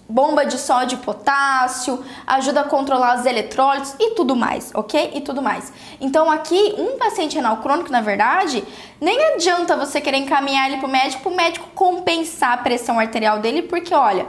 [0.09, 5.11] bomba de sódio e potássio, ajuda a controlar os eletrólitos e tudo mais, ok?
[5.13, 5.71] E tudo mais.
[5.99, 8.63] Então aqui, um paciente renal crônico, na verdade,
[9.01, 12.99] nem adianta você querer encaminhar ele para o médico, para o médico compensar a pressão
[12.99, 14.27] arterial dele, porque olha,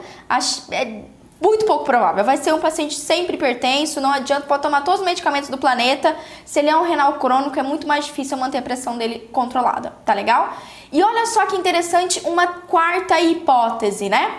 [0.73, 1.03] é
[1.41, 2.25] muito pouco provável.
[2.25, 6.17] Vai ser um paciente sempre hipertenso, não adianta, pode tomar todos os medicamentos do planeta.
[6.45, 9.93] Se ele é um renal crônico, é muito mais difícil manter a pressão dele controlada,
[10.05, 10.53] tá legal?
[10.91, 14.39] E olha só que interessante, uma quarta hipótese, né?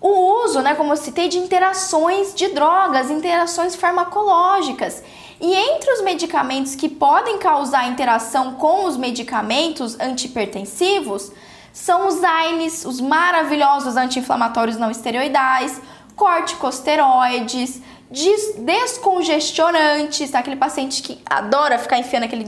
[0.00, 5.02] O uso, né, como eu citei, de interações de drogas, interações farmacológicas.
[5.40, 11.32] E entre os medicamentos que podem causar interação com os medicamentos antihipertensivos
[11.72, 15.80] são os AINES, os maravilhosos anti-inflamatórios não esteroidais,
[16.14, 17.82] corticosteroides,
[18.58, 20.38] descongestionantes, tá?
[20.38, 22.46] aquele paciente que adora ficar enfiando aquele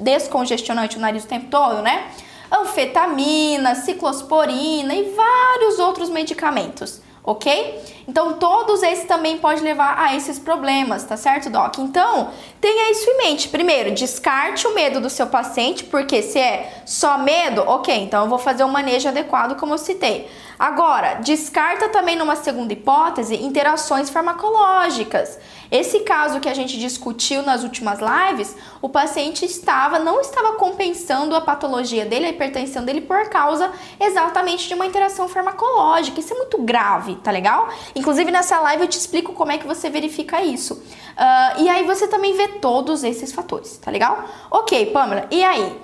[0.00, 2.10] descongestionante no nariz o tempo todo, né?
[2.50, 7.99] Anfetamina, ciclosporina e vários outros medicamentos ok?
[8.10, 11.78] Então, todos esses também podem levar a esses problemas, tá certo, Doc?
[11.78, 13.48] Então, tenha isso em mente.
[13.48, 18.28] Primeiro, descarte o medo do seu paciente, porque se é só medo, ok, então eu
[18.28, 20.28] vou fazer um manejo adequado, como eu citei.
[20.58, 25.38] Agora, descarta também numa segunda hipótese interações farmacológicas.
[25.70, 31.34] Esse caso que a gente discutiu nas últimas lives, o paciente estava não estava compensando
[31.34, 36.20] a patologia dele, a hipertensão dele por causa exatamente de uma interação farmacológica.
[36.20, 37.70] Isso é muito grave, tá legal?
[38.00, 40.74] Inclusive nessa live eu te explico como é que você verifica isso.
[40.74, 44.24] Uh, e aí você também vê todos esses fatores, tá legal?
[44.50, 45.78] Ok, Pamela, e aí?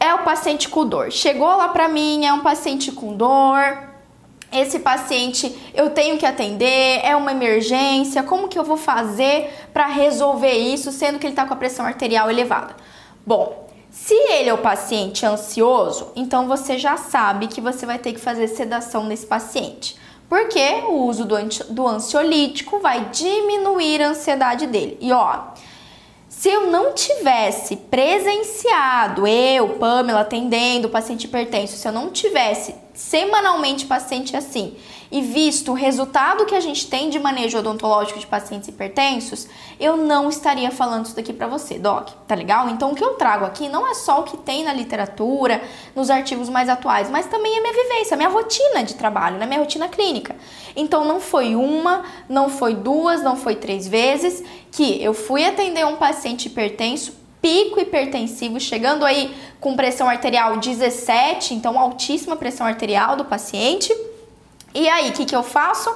[0.00, 1.12] É o paciente com dor.
[1.12, 3.78] Chegou lá pra mim, é um paciente com dor,
[4.52, 9.86] esse paciente eu tenho que atender, é uma emergência, como que eu vou fazer para
[9.86, 12.74] resolver isso, sendo que ele está com a pressão arterial elevada?
[13.24, 18.12] Bom, se ele é o paciente ansioso, então você já sabe que você vai ter
[18.12, 19.96] que fazer sedação nesse paciente.
[20.28, 21.36] Porque o uso do,
[21.70, 24.98] do ansiolítico vai diminuir a ansiedade dele.
[25.00, 25.40] E ó,
[26.28, 32.74] se eu não tivesse presenciado, eu, Pamela, atendendo o paciente hipertenso, se eu não tivesse
[32.92, 34.76] semanalmente paciente assim
[35.10, 39.46] e visto o resultado que a gente tem de manejo odontológico de pacientes hipertensos,
[39.78, 42.68] eu não estaria falando isso daqui para você, doc, tá legal?
[42.68, 45.62] Então o que eu trago aqui não é só o que tem na literatura,
[45.94, 49.46] nos artigos mais atuais, mas também a minha vivência, a minha rotina de trabalho, na
[49.46, 50.34] minha rotina clínica.
[50.74, 54.42] Então não foi uma, não foi duas, não foi três vezes
[54.72, 61.54] que eu fui atender um paciente hipertenso, pico hipertensivo, chegando aí com pressão arterial 17,
[61.54, 63.94] então altíssima pressão arterial do paciente.
[64.76, 65.90] E aí, o que, que eu faço?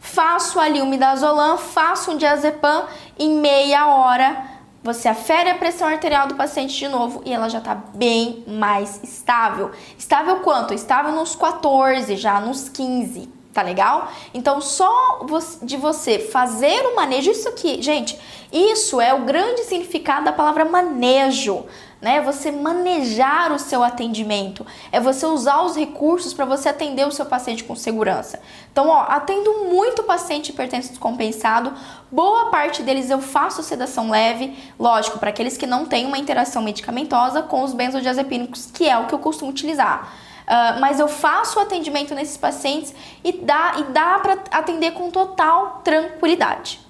[0.00, 2.84] Faço ali um midazolam, faço um diazepam
[3.16, 4.44] em meia hora.
[4.82, 9.00] Você afere a pressão arterial do paciente de novo e ela já está bem mais
[9.04, 9.70] estável.
[9.96, 10.74] Estável quanto?
[10.74, 14.10] Estável nos 14, já nos 15 tá legal?
[14.34, 15.24] Então, só
[15.62, 18.18] de você fazer o manejo, isso aqui, gente,
[18.52, 21.64] isso é o grande significado da palavra manejo,
[22.04, 22.20] né?
[22.20, 27.24] Você manejar o seu atendimento, é você usar os recursos para você atender o seu
[27.24, 28.40] paciente com segurança.
[28.70, 31.72] Então, ó, atendo muito paciente hipertenso descompensado,
[32.12, 36.60] boa parte deles eu faço sedação leve, lógico, para aqueles que não têm uma interação
[36.62, 40.12] medicamentosa com os benzodiazepínicos, que é o que eu costumo utilizar.
[40.44, 45.10] Uh, mas eu faço o atendimento nesses pacientes e dá, e dá para atender com
[45.10, 46.83] total tranquilidade.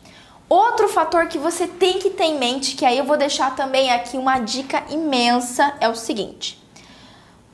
[0.54, 3.90] Outro fator que você tem que ter em mente, que aí eu vou deixar também
[3.90, 6.62] aqui uma dica imensa, é o seguinte: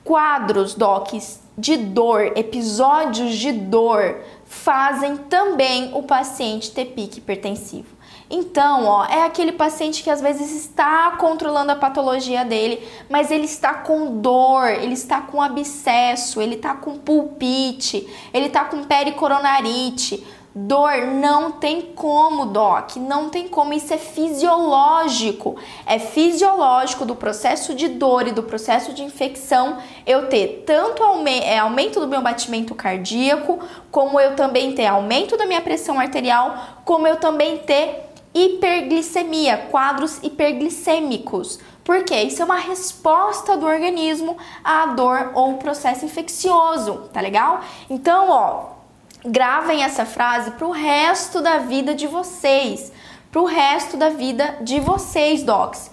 [0.04, 7.88] quadros, docs, de dor, episódios de dor, fazem também o paciente ter pique hipertensivo.
[8.28, 13.46] Então, ó, é aquele paciente que às vezes está controlando a patologia dele, mas ele
[13.46, 20.22] está com dor, ele está com abscesso, ele está com pulpite, ele está com pericoronarite.
[20.52, 25.54] Dor não tem como, doc, não tem como, isso é fisiológico.
[25.86, 31.58] É fisiológico do processo de dor e do processo de infecção eu ter tanto é,
[31.58, 33.60] aumento do meu batimento cardíaco,
[33.92, 40.18] como eu também ter aumento da minha pressão arterial, como eu também ter hiperglicemia, quadros
[40.20, 41.60] hiperglicêmicos.
[41.84, 47.60] Porque isso é uma resposta do organismo à dor ou processo infeccioso, tá legal?
[47.88, 48.79] Então, ó,
[49.24, 52.92] gravem essa frase para o resto da vida de vocês.
[53.30, 55.88] para o resto da vida de vocês, docs.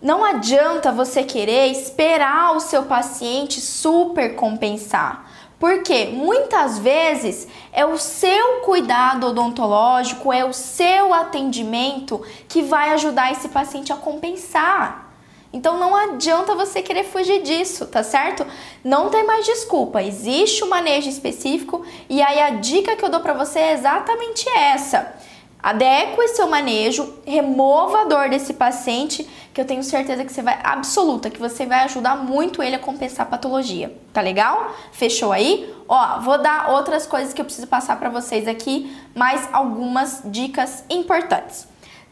[0.00, 5.28] Não adianta você querer esperar o seu paciente super compensar.
[5.58, 13.32] Porque muitas vezes é o seu cuidado odontológico, é o seu atendimento que vai ajudar
[13.32, 15.07] esse paciente a compensar.
[15.52, 18.46] Então não adianta você querer fugir disso, tá certo?
[18.84, 23.20] Não tem mais desculpa, existe um manejo específico e aí a dica que eu dou
[23.20, 25.14] para você é exatamente essa.
[25.60, 30.56] Adeque seu manejo, remova a dor desse paciente, que eu tenho certeza que você vai,
[30.62, 33.92] absoluta, que você vai ajudar muito ele a compensar a patologia.
[34.12, 34.72] Tá legal?
[34.92, 35.74] Fechou aí?
[35.88, 40.84] Ó, vou dar outras coisas que eu preciso passar para vocês aqui, mais algumas dicas
[40.88, 41.66] importantes.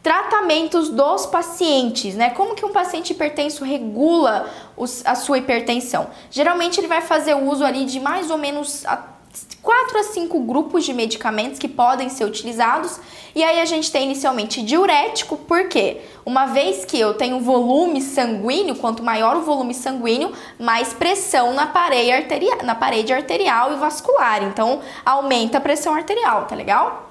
[0.07, 2.31] Tratamentos dos pacientes, né?
[2.31, 6.07] Como que um paciente hipertenso regula os, a sua hipertensão?
[6.31, 8.85] Geralmente ele vai fazer uso ali de mais ou menos
[9.61, 13.01] 4 a 5 grupos de medicamentos que podem ser utilizados.
[13.35, 18.77] E aí a gente tem inicialmente diurético, porque uma vez que eu tenho volume sanguíneo,
[18.77, 24.45] quanto maior o volume sanguíneo, mais pressão na parede, arterial, na parede arterial e vascular.
[24.45, 27.03] Então aumenta a pressão arterial, tá legal?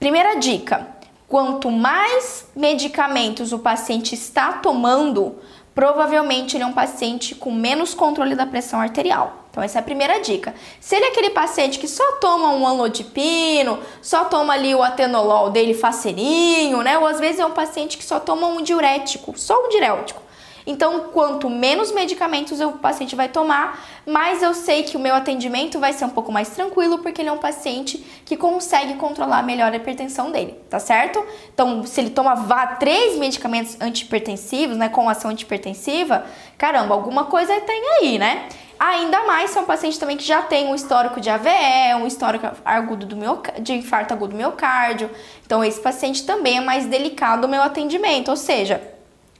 [0.00, 0.95] Primeira dica:
[1.28, 5.34] Quanto mais medicamentos o paciente está tomando,
[5.74, 9.44] provavelmente ele é um paciente com menos controle da pressão arterial.
[9.50, 10.54] Então essa é a primeira dica.
[10.80, 15.50] Se ele é aquele paciente que só toma um anlodipino, só toma ali o atenolol
[15.50, 16.96] dele faceirinho, né?
[16.98, 20.25] Ou às vezes é um paciente que só toma um diurético, só um diurético.
[20.66, 25.78] Então, quanto menos medicamentos o paciente vai tomar, mais eu sei que o meu atendimento
[25.78, 29.72] vai ser um pouco mais tranquilo, porque ele é um paciente que consegue controlar melhor
[29.72, 31.24] a hipertensão dele, tá certo?
[31.54, 32.34] Então, se ele toma
[32.80, 36.26] três medicamentos antihipertensivos, né, com ação antihipertensiva,
[36.58, 38.48] caramba, alguma coisa tem aí, né?
[38.78, 42.06] Ainda mais se é um paciente também que já tem um histórico de AVE, um
[42.06, 43.16] histórico agudo do
[43.60, 45.10] de infarto agudo do miocárdio.
[45.46, 48.95] Então, esse paciente também é mais delicado o meu atendimento, ou seja,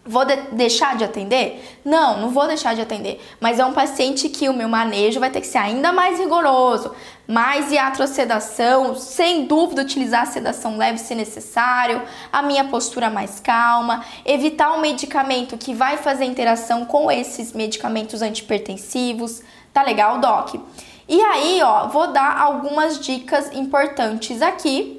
[0.06, 1.78] Vou de deixar de atender?
[1.84, 3.20] Não, não vou deixar de atender.
[3.40, 6.94] Mas é um paciente que o meu manejo vai ter que ser ainda mais rigoroso.
[7.26, 12.00] Mais iatrosedação, sem dúvida utilizar a sedação leve se necessário,
[12.32, 18.22] a minha postura mais calma, evitar um medicamento que vai fazer interação com esses medicamentos
[18.22, 19.42] antipertensivos.
[19.72, 20.54] Tá legal, Doc?
[21.08, 24.95] E aí, ó, vou dar algumas dicas importantes aqui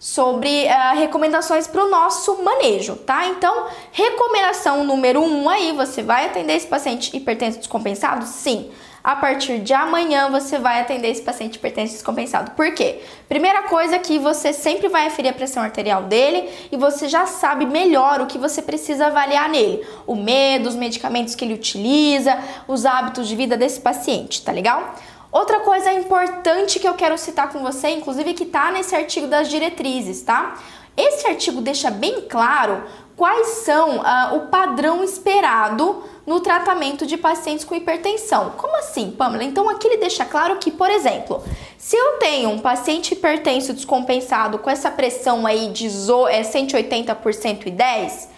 [0.00, 3.26] sobre uh, recomendações para o nosso manejo, tá?
[3.26, 8.24] Então, recomendação número um aí, você vai atender esse paciente hipertenso descompensado?
[8.24, 8.70] Sim.
[9.02, 12.50] A partir de amanhã você vai atender esse paciente hipertenso descompensado.
[12.50, 13.00] Por quê?
[13.28, 17.64] Primeira coisa que você sempre vai aferir a pressão arterial dele e você já sabe
[17.64, 19.86] melhor o que você precisa avaliar nele.
[20.06, 24.94] O medo, os medicamentos que ele utiliza, os hábitos de vida desse paciente, tá legal?
[25.32, 29.48] Outra coisa importante que eu quero citar com você, inclusive que está nesse artigo das
[29.48, 30.58] diretrizes, tá?
[30.96, 32.82] Esse artigo deixa bem claro
[33.16, 38.54] quais são uh, o padrão esperado no tratamento de pacientes com hipertensão.
[38.56, 39.44] Como assim, Pamela?
[39.44, 41.42] Então aqui ele deixa claro que, por exemplo,
[41.78, 48.28] se eu tenho um paciente hipertenso descompensado com essa pressão aí de 180 por 110,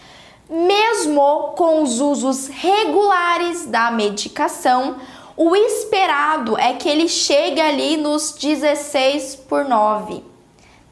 [0.51, 4.97] mesmo com os usos regulares da medicação,
[5.37, 10.32] o esperado é que ele chegue ali nos 16 por 9.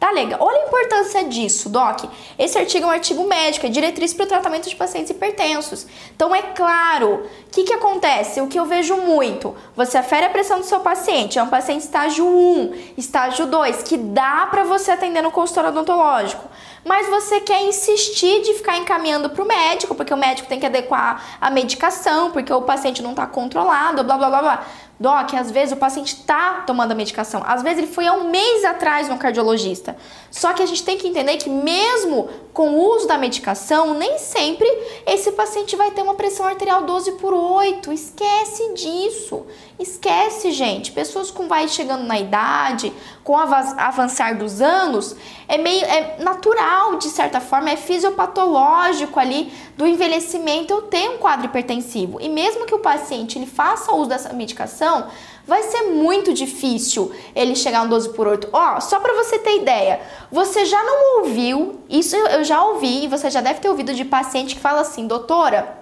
[0.01, 0.41] Tá legal.
[0.43, 2.05] Olha a importância disso, Doc.
[2.39, 5.87] Esse artigo é um artigo médico, é diretriz para o tratamento de pacientes hipertensos.
[6.17, 8.41] Então, é claro, o que, que acontece?
[8.41, 11.83] O que eu vejo muito, você afere a pressão do seu paciente, é um paciente
[11.83, 16.49] estágio 1, estágio 2, que dá para você atender no consultório odontológico
[16.85, 20.67] mas você quer insistir de ficar encaminhando para o médico, porque o médico tem que
[20.67, 24.67] adequar a medicação, porque o paciente não está controlado, blá blá blá blá.
[25.01, 28.29] Doc, às vezes o paciente está tomando a medicação, às vezes ele foi há um
[28.29, 29.96] mês atrás no cardiologista.
[30.31, 34.19] Só que a gente tem que entender que mesmo com o uso da medicação, nem
[34.19, 34.69] sempre
[35.07, 37.90] esse paciente vai ter uma pressão arterial 12 por 8.
[37.90, 39.46] Esquece disso.
[39.79, 40.92] Esquece, gente.
[40.92, 42.92] Pessoas com vai chegando na idade,
[43.31, 45.14] com o avançar dos anos,
[45.46, 51.18] é meio é natural, de certa forma, é fisiopatológico ali do envelhecimento eu ter um
[51.18, 52.20] quadro hipertensivo.
[52.20, 55.06] E mesmo que o paciente ele faça uso dessa medicação,
[55.46, 58.48] vai ser muito difícil ele chegar no 12 por 8.
[58.52, 63.04] Ó, oh, só para você ter ideia, você já não ouviu, isso eu já ouvi,
[63.04, 65.79] e você já deve ter ouvido de paciente que fala assim, doutora,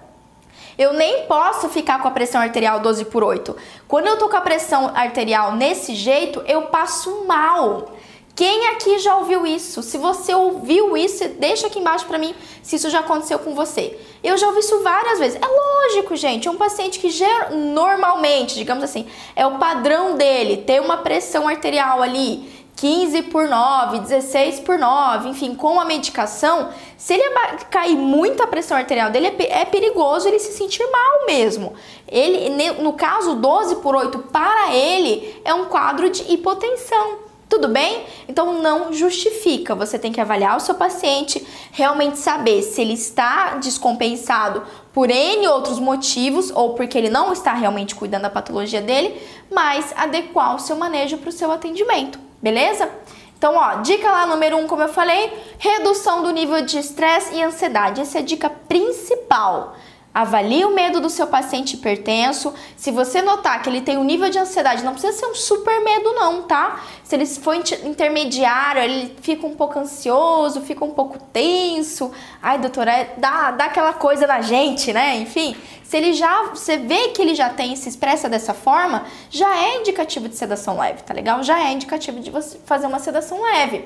[0.79, 3.53] eu nem posso ficar com a pressão arterial 12 por 8.
[3.85, 7.91] Quando eu tô com a pressão arterial nesse jeito, eu passo mal.
[8.33, 9.83] Quem aqui já ouviu isso?
[9.83, 13.99] Se você ouviu isso, deixa aqui embaixo para mim se isso já aconteceu com você.
[14.23, 15.37] Eu já ouvi isso várias vezes.
[15.41, 17.09] É lógico, gente, é um paciente que
[17.51, 19.05] normalmente, digamos assim,
[19.35, 25.27] é o padrão dele ter uma pressão arterial ali 15 por 9, 16 por 9,
[25.27, 27.23] enfim, com a medicação, se ele
[27.69, 31.73] cair muito a pressão arterial dele, é, é perigoso ele se sentir mal mesmo.
[32.07, 37.27] Ele, no caso, 12 por 8 para ele é um quadro de hipotensão.
[37.49, 38.05] Tudo bem?
[38.29, 39.75] Então não justifica.
[39.75, 44.63] Você tem que avaliar o seu paciente, realmente saber se ele está descompensado
[44.93, 49.21] por N outros motivos ou porque ele não está realmente cuidando da patologia dele,
[49.51, 52.89] mas adequar o seu manejo para o seu atendimento, beleza?
[53.37, 57.41] Então, ó, dica lá número um, como eu falei, redução do nível de estresse e
[57.41, 58.01] ansiedade.
[58.01, 59.75] Essa é a dica principal.
[60.13, 62.53] Avalie o medo do seu paciente hipertenso.
[62.75, 65.83] Se você notar que ele tem um nível de ansiedade, não precisa ser um super
[65.83, 66.83] medo não, tá?
[67.03, 72.11] Se ele for intermediário, ele fica um pouco ansioso, fica um pouco tenso.
[72.41, 75.17] Ai, doutora, é, dá, dá aquela coisa na gente, né?
[75.17, 79.57] Enfim, se ele já, você vê que ele já tem, se expressa dessa forma, já
[79.57, 81.41] é indicativo de sedação leve, tá legal?
[81.43, 83.85] Já é indicativo de você fazer uma sedação leve.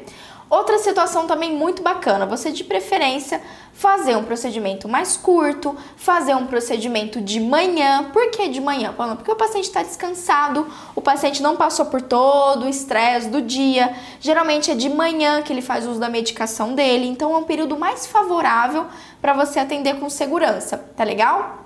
[0.53, 3.41] Outra situação também muito bacana, você de preferência
[3.73, 8.11] fazer um procedimento mais curto, fazer um procedimento de manhã.
[8.13, 8.93] Por que de manhã?
[8.93, 13.95] Porque o paciente está descansado, o paciente não passou por todo o estresse do dia.
[14.19, 17.75] Geralmente é de manhã que ele faz uso da medicação dele, então é um período
[17.75, 18.85] mais favorável
[19.19, 21.65] para você atender com segurança, tá legal?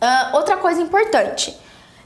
[0.00, 1.54] Uh, outra coisa importante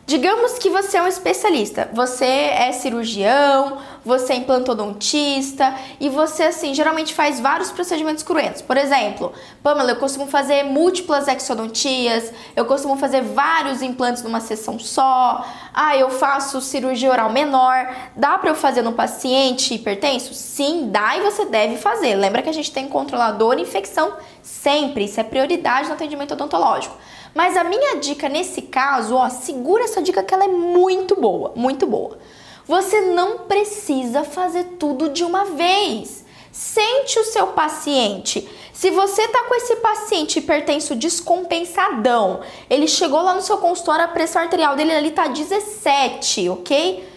[0.08, 6.72] Digamos que você é um especialista, você é cirurgião, você é implantodontista e você, assim,
[6.72, 8.62] geralmente faz vários procedimentos cruentos.
[8.62, 14.78] Por exemplo, Pamela, eu costumo fazer múltiplas exodontias, eu costumo fazer vários implantes numa sessão
[14.78, 15.44] só,
[15.74, 17.94] ah, eu faço cirurgia oral menor.
[18.16, 20.32] Dá para eu fazer no paciente hipertenso?
[20.32, 22.14] Sim, dá e você deve fazer.
[22.14, 26.96] Lembra que a gente tem controlador infecção sempre, isso é prioridade no atendimento odontológico.
[27.34, 31.52] Mas a minha dica nesse caso, ó, segura essa dica que ela é muito boa,
[31.54, 32.18] muito boa.
[32.66, 36.24] Você não precisa fazer tudo de uma vez.
[36.52, 38.48] Sente o seu paciente.
[38.72, 44.08] Se você tá com esse paciente hipertenso descompensadão, ele chegou lá no seu consultório, a
[44.08, 47.08] pressão arterial dele ali tá 17, ok?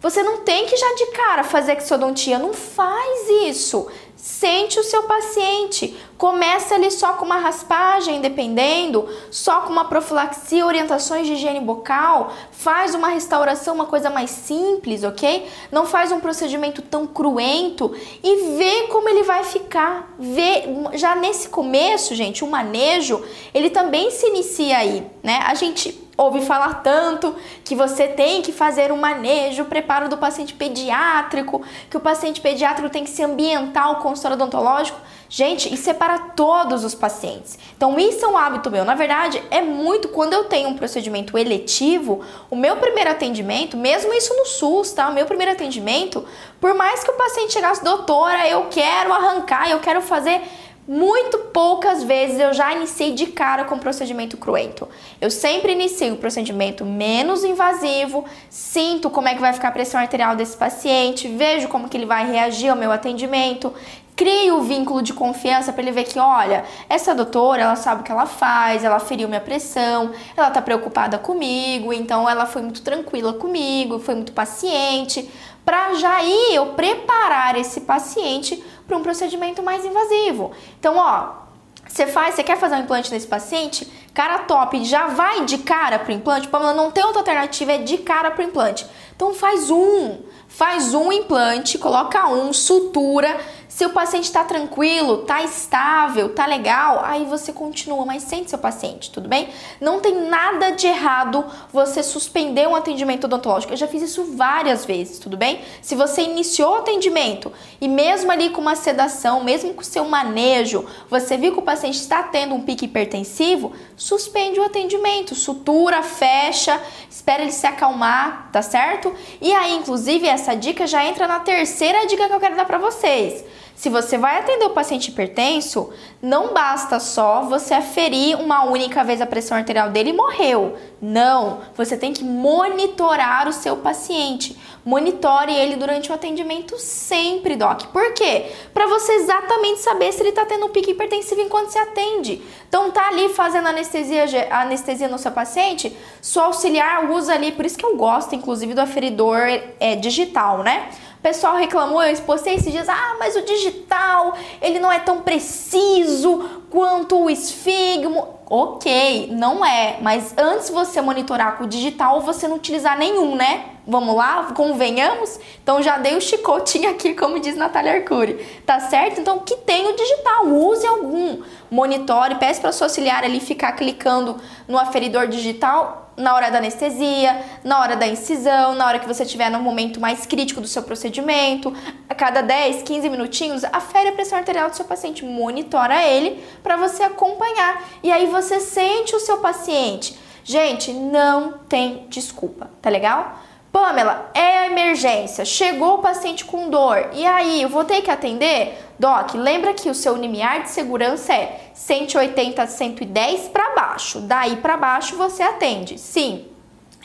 [0.00, 3.88] Você não tem que já de cara fazer exodontia, não faz isso.
[4.16, 5.96] Sente o seu paciente.
[6.18, 12.32] Começa ali só com uma raspagem, dependendo, só com uma profilaxia, orientações de higiene bucal,
[12.50, 15.48] faz uma restauração, uma coisa mais simples, ok?
[15.70, 20.12] Não faz um procedimento tão cruento e vê como ele vai ficar.
[20.18, 20.64] Vê,
[20.94, 25.40] já nesse começo, gente, o manejo, ele também se inicia aí, né?
[25.46, 30.16] A gente ouve falar tanto que você tem que fazer um manejo, o preparo do
[30.16, 34.98] paciente pediátrico, que o paciente pediátrico tem que se ambientar ao consultório odontológico.
[35.28, 37.58] Gente, isso é para todos os pacientes.
[37.76, 38.84] Então, isso é um hábito meu.
[38.84, 44.12] Na verdade, é muito quando eu tenho um procedimento eletivo, o meu primeiro atendimento, mesmo
[44.14, 45.08] isso no SUS, tá?
[45.08, 46.24] O meu primeiro atendimento,
[46.58, 50.40] por mais que o paciente chegasse, doutora, eu quero arrancar, eu quero fazer
[50.88, 54.88] muito poucas vezes eu já iniciei de cara com procedimento cruento.
[55.20, 60.00] Eu sempre inicio o procedimento menos invasivo, sinto como é que vai ficar a pressão
[60.00, 63.74] arterial desse paciente, vejo como que ele vai reagir ao meu atendimento,
[64.18, 68.04] crio o vínculo de confiança para ele ver que, olha, essa doutora, ela sabe o
[68.04, 72.82] que ela faz, ela feriu minha pressão, ela tá preocupada comigo, então ela foi muito
[72.82, 75.30] tranquila comigo, foi muito paciente,
[75.64, 80.50] para já ir eu preparar esse paciente para um procedimento mais invasivo.
[80.80, 81.46] Então, ó,
[81.86, 83.86] você faz, você quer fazer um implante nesse paciente?
[84.12, 86.48] Cara top, já vai de cara pro implante?
[86.48, 88.84] Pamela, não tem outra alternativa, é de cara pro implante.
[89.14, 93.38] Então faz um, faz um implante, coloca um, sutura,
[93.68, 98.58] Se o paciente está tranquilo, está estável, está legal, aí você continua, mas sente seu
[98.58, 99.50] paciente, tudo bem?
[99.78, 103.74] Não tem nada de errado você suspender um atendimento odontológico.
[103.74, 105.60] Eu já fiz isso várias vezes, tudo bem?
[105.82, 110.08] Se você iniciou o atendimento e mesmo ali com uma sedação, mesmo com o seu
[110.08, 116.02] manejo, você viu que o paciente está tendo um pique hipertensivo, suspende o atendimento, sutura,
[116.02, 119.14] fecha, espera ele se acalmar, tá certo?
[119.42, 122.78] E aí, inclusive, essa dica já entra na terceira dica que eu quero dar para
[122.78, 123.44] vocês.
[123.78, 129.20] Se você vai atender o paciente hipertenso, não basta só você aferir uma única vez
[129.20, 130.76] a pressão arterial dele e morreu.
[131.00, 134.58] Não, você tem que monitorar o seu paciente.
[134.84, 137.84] Monitore ele durante o atendimento sempre, doc.
[137.92, 138.46] Por quê?
[138.74, 142.42] Para você exatamente saber se ele está tendo um pico hipertensivo enquanto se atende.
[142.68, 147.78] Então tá ali fazendo anestesia, anestesia no seu paciente, sua auxiliar usa ali, por isso
[147.78, 149.38] que eu gosto inclusive do aferidor
[149.78, 150.90] é, digital, né?
[151.18, 155.20] O pessoal reclamou, eu postei esses dias, ah, mas o digital, ele não é tão
[155.20, 158.38] preciso quanto o esfigmo.
[158.48, 163.64] Ok, não é, mas antes você monitorar com o digital, você não utilizar nenhum, né?
[163.86, 165.38] Vamos lá, convenhamos?
[165.62, 169.20] Então já dei o chicotinho aqui, como diz Natália Arcuri, tá certo?
[169.20, 171.42] Então que tem o digital, use algum.
[171.70, 177.42] Monitore, peça para sua auxiliar ali ficar clicando no aferidor digital na hora da anestesia,
[177.64, 180.82] na hora da incisão, na hora que você estiver no momento mais crítico do seu
[180.82, 181.72] procedimento,
[182.08, 186.76] a cada 10, 15 minutinhos, afere a pressão arterial do seu paciente, monitora ele para
[186.76, 187.82] você acompanhar.
[188.02, 190.18] E aí você sente o seu paciente.
[190.44, 193.38] Gente, não tem desculpa, tá legal?
[193.70, 198.10] Pamela, é a emergência, chegou o paciente com dor, e aí, eu vou ter que
[198.10, 198.78] atender?
[198.98, 204.56] Doc, lembra que o seu limiar de segurança é 180 a 110 para baixo, daí
[204.56, 206.46] para baixo você atende, sim.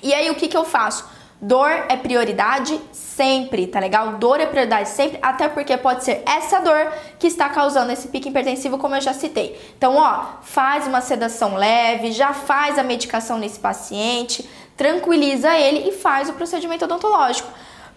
[0.02, 1.06] E aí, o que, que eu faço?
[1.44, 4.14] Dor é prioridade sempre, tá legal?
[4.14, 6.90] Dor é prioridade sempre, até porque pode ser essa dor
[7.20, 9.60] que está causando esse pico hipertensivo, como eu já citei.
[9.78, 15.92] Então, ó, faz uma sedação leve, já faz a medicação nesse paciente, tranquiliza ele e
[15.92, 17.50] faz o procedimento odontológico.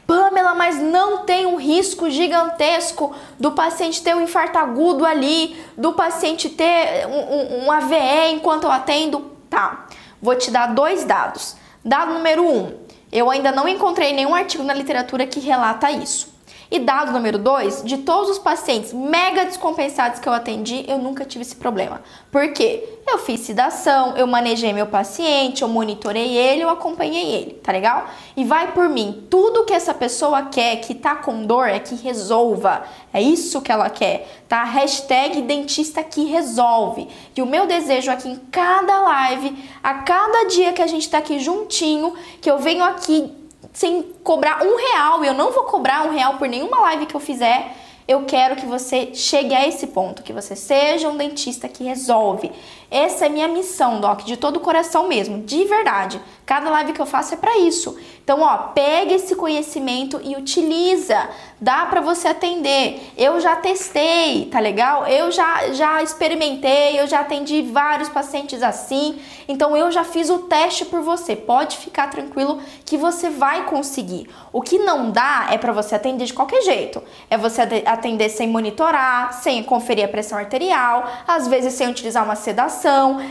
[0.06, 5.92] Pamela, mas não tem um risco gigantesco do paciente ter um infarto agudo ali, do
[5.94, 9.32] paciente ter um, um, um AVE enquanto eu atendo?
[9.50, 9.86] Tá,
[10.22, 11.56] vou te dar dois dados.
[11.84, 12.72] Dado número um,
[13.10, 16.35] eu ainda não encontrei nenhum artigo na literatura que relata isso.
[16.70, 21.24] E dado número 2, de todos os pacientes mega descompensados que eu atendi, eu nunca
[21.24, 22.02] tive esse problema.
[22.30, 22.82] Por quê?
[23.06, 28.06] Eu fiz sedação, eu manejei meu paciente, eu monitorei ele, eu acompanhei ele, tá legal?
[28.36, 31.94] E vai por mim, tudo que essa pessoa quer, que tá com dor, é que
[31.94, 32.82] resolva.
[33.14, 34.64] É isso que ela quer, tá?
[34.64, 37.06] Hashtag dentista que resolve.
[37.36, 41.18] E o meu desejo aqui em cada live, a cada dia que a gente tá
[41.18, 43.32] aqui juntinho, que eu venho aqui
[43.72, 47.20] sem cobrar um real, eu não vou cobrar um real por nenhuma live que eu
[47.20, 47.74] fizer
[48.08, 52.52] eu quero que você chegue a esse ponto, que você seja um dentista que resolve.
[52.90, 56.20] Essa é minha missão, Doc, de todo o coração mesmo, de verdade.
[56.44, 57.98] Cada live que eu faço é para isso.
[58.22, 61.28] Então, ó, pega esse conhecimento e utiliza.
[61.60, 63.12] Dá para você atender.
[63.16, 65.06] Eu já testei, tá legal?
[65.06, 69.18] Eu já já experimentei, eu já atendi vários pacientes assim.
[69.48, 71.34] Então, eu já fiz o teste por você.
[71.34, 74.28] Pode ficar tranquilo que você vai conseguir.
[74.52, 77.02] O que não dá é para você atender de qualquer jeito.
[77.30, 82.36] É você atender sem monitorar, sem conferir a pressão arterial, às vezes sem utilizar uma
[82.36, 82.75] sedação,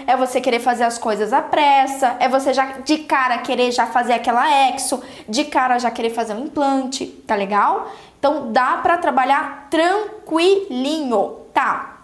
[0.07, 3.85] é você querer fazer as coisas à pressa, é você já de cara querer já
[3.85, 7.91] fazer aquela exo, de cara já querer fazer um implante, tá legal?
[8.19, 11.97] Então dá para trabalhar tranquilinho, tá?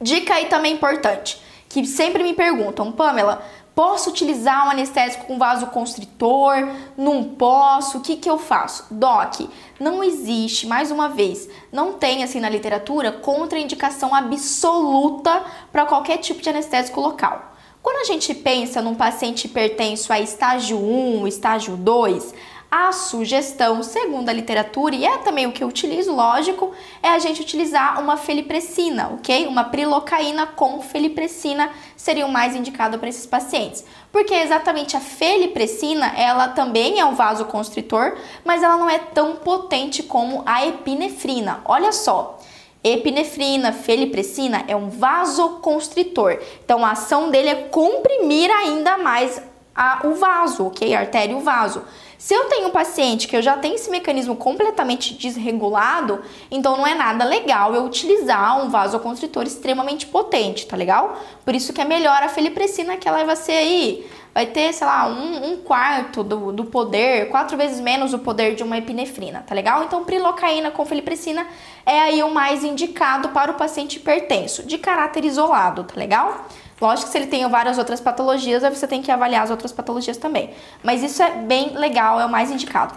[0.00, 3.42] Dica aí também importante, que sempre me perguntam, Pamela,
[3.76, 6.66] Posso utilizar um anestésico com vasoconstritor?
[6.96, 7.98] Não posso?
[7.98, 8.86] O que, que eu faço?
[8.90, 16.16] Doc, não existe, mais uma vez, não tem assim na literatura contraindicação absoluta para qualquer
[16.16, 17.52] tipo de anestésico local.
[17.82, 22.34] Quando a gente pensa num paciente hipertenso a estágio 1, estágio 2,
[22.70, 27.18] a sugestão, segundo a literatura, e é também o que eu utilizo, lógico, é a
[27.18, 29.46] gente utilizar uma felipressina, ok?
[29.46, 33.84] Uma prilocaína com felipressina seria o mais indicado para esses pacientes.
[34.10, 40.02] Porque exatamente a felipressina, ela também é um vasoconstritor, mas ela não é tão potente
[40.02, 41.60] como a epinefrina.
[41.64, 42.38] Olha só,
[42.82, 46.38] epinefrina, felipressina é um vasoconstritor.
[46.64, 49.40] Então a ação dele é comprimir ainda mais
[49.74, 50.94] a, o vaso, ok?
[50.94, 51.82] A artéria e o vaso.
[52.18, 56.86] Se eu tenho um paciente que eu já tenho esse mecanismo completamente desregulado, então não
[56.86, 61.20] é nada legal eu utilizar um vasoconstritor extremamente potente, tá legal?
[61.44, 64.06] Por isso que é melhor a felipressina, que ela vai ser aí
[64.36, 68.54] vai ter, sei lá, um, um quarto do, do poder, quatro vezes menos o poder
[68.54, 69.84] de uma epinefrina, tá legal?
[69.84, 71.46] Então, prilocaína com felipressina
[71.86, 76.44] é aí o mais indicado para o paciente hipertenso, de caráter isolado, tá legal?
[76.80, 80.16] Lógico que se ele tem várias outras patologias, você tem que avaliar as outras patologias
[80.16, 80.50] também.
[80.82, 82.94] Mas isso é bem legal, é o mais indicado.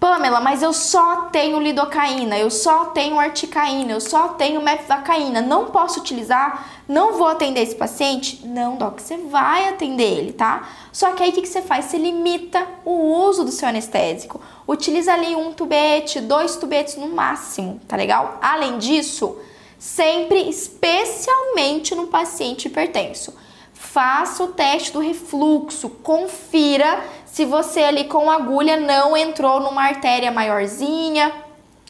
[0.00, 5.66] Pamela, mas eu só tenho lidocaína, eu só tenho articaína, eu só tenho mepivacaína, não
[5.66, 8.46] posso utilizar, não vou atender esse paciente?
[8.46, 10.68] Não, Doc, você vai atender ele, tá?
[10.92, 11.86] Só que aí o que, que você faz?
[11.86, 12.92] Você limita o
[13.26, 14.40] uso do seu anestésico.
[14.68, 18.38] Utiliza ali um tubete, dois tubetes no máximo, tá legal?
[18.40, 19.36] Além disso,
[19.78, 23.34] sempre, especialmente no paciente hipertenso,
[23.72, 30.32] faça o teste do refluxo, confira se você ali com agulha não entrou numa artéria
[30.32, 31.32] maiorzinha,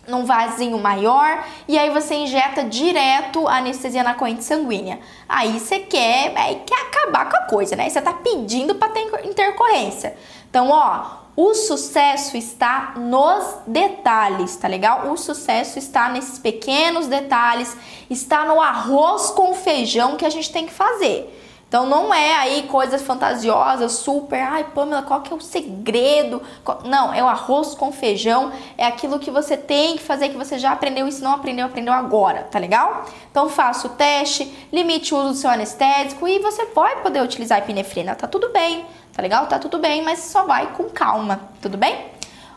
[0.06, 4.98] num vasinho maior, e aí você injeta direto a anestesia na corrente sanguínea.
[5.28, 7.88] Aí você quer, aí quer acabar com a coisa, né?
[7.88, 10.16] Você tá pedindo para ter intercorrência.
[10.48, 15.08] Então, ó, o sucesso está nos detalhes, tá legal?
[15.12, 17.76] O sucesso está nesses pequenos detalhes,
[18.10, 21.32] está no arroz com feijão que a gente tem que fazer.
[21.68, 26.42] Então não é aí coisas fantasiosas, super, ai Pamela, qual que é o segredo?
[26.84, 30.58] Não, é o arroz com feijão, é aquilo que você tem que fazer, que você
[30.58, 33.04] já aprendeu e se não aprendeu, aprendeu agora, tá legal?
[33.30, 37.58] Então faça o teste, limite o uso do seu anestésico e você vai poder utilizar
[37.58, 38.84] a epinefrina, tá tudo bem,
[39.18, 39.48] tá legal?
[39.48, 42.06] Tá tudo bem, mas só vai com calma, tudo bem?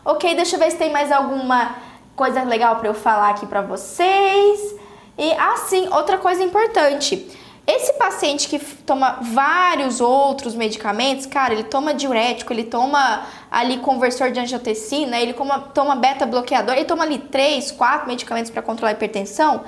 [0.04, 1.74] Ok, deixa eu ver se tem mais alguma
[2.14, 4.76] coisa legal para eu falar aqui para vocês.
[5.18, 7.28] E assim, ah, outra coisa importante.
[7.66, 14.30] Esse paciente que toma vários outros medicamentos, cara, ele toma diurético, ele toma ali conversor
[14.30, 18.90] de angiotensina, ele toma, toma beta bloqueador, ele toma ali três, quatro medicamentos para controlar
[18.90, 19.64] a hipertensão.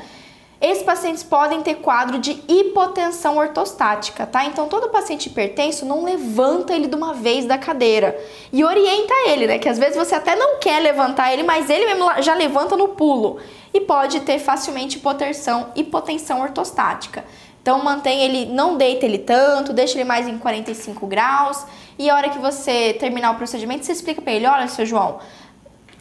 [0.65, 4.47] Esses pacientes podem ter quadro de hipotensão ortostática, tá?
[4.47, 8.19] Então todo paciente hipertenso não levanta ele de uma vez da cadeira
[8.51, 9.59] e orienta ele, né?
[9.59, 12.89] Que às vezes você até não quer levantar ele, mas ele mesmo já levanta no
[12.89, 13.41] pulo
[13.75, 17.27] e pode ter facilmente hipotensão, hipotensão ortostática.
[17.61, 21.63] Então mantém ele, não deita ele tanto, deixa ele mais em 45 graus
[21.99, 25.19] e a hora que você terminar o procedimento, você explica para ele, olha, seu João,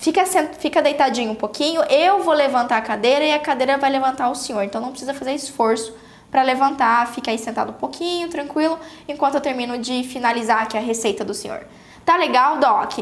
[0.04, 0.26] fica,
[0.60, 4.36] fica deitadinho um pouquinho, eu vou levantar a cadeira e a cadeira vai levantar o
[4.36, 4.62] senhor.
[4.64, 5.96] Então não precisa fazer esforço
[6.30, 8.78] para levantar, fica aí sentado um pouquinho, tranquilo,
[9.08, 11.66] enquanto eu termino de finalizar aqui a receita do senhor.
[12.04, 13.00] Tá legal, Doc?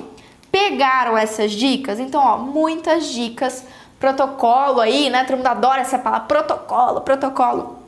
[0.52, 2.00] Pegaram essas dicas?
[2.00, 3.66] Então, ó, muitas dicas,
[4.00, 5.24] protocolo aí, né?
[5.24, 7.81] Todo mundo adora essa palavra, protocolo, protocolo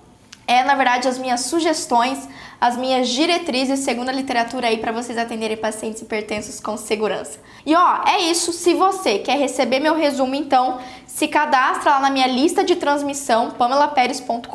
[0.45, 2.27] é, na verdade, as minhas sugestões,
[2.59, 7.39] as minhas diretrizes segundo a literatura aí para vocês atenderem pacientes hipertensos com segurança.
[7.65, 8.51] E ó, é isso.
[8.51, 13.51] Se você quer receber meu resumo, então se cadastra lá na minha lista de transmissão,
[13.51, 14.47] pamelaperes.com.br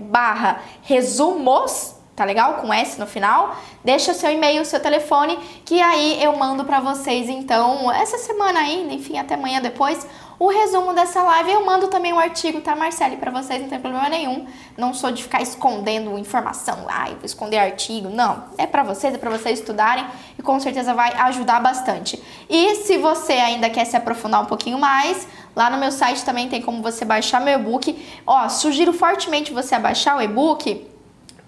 [0.00, 2.54] barra resumos, tá legal?
[2.54, 3.56] Com S no final.
[3.84, 8.92] Deixa seu e-mail, seu telefone, que aí eu mando para vocês, então, essa semana ainda,
[8.92, 10.06] enfim, até amanhã depois,
[10.38, 11.52] o resumo dessa live.
[11.52, 14.46] Eu mando também um artigo, tá, Marcele, para vocês, não tem problema nenhum.
[14.76, 18.08] Não sou de ficar escondendo informação lá, vou esconder artigo.
[18.08, 20.06] Não, é para vocês, é para vocês estudarem
[20.38, 22.22] e com certeza vai ajudar bastante.
[22.48, 26.48] E se você ainda quer se aprofundar um pouquinho mais, lá no meu site também
[26.48, 28.22] tem como você baixar meu e-book.
[28.26, 30.95] Ó, sugiro fortemente você baixar o e-book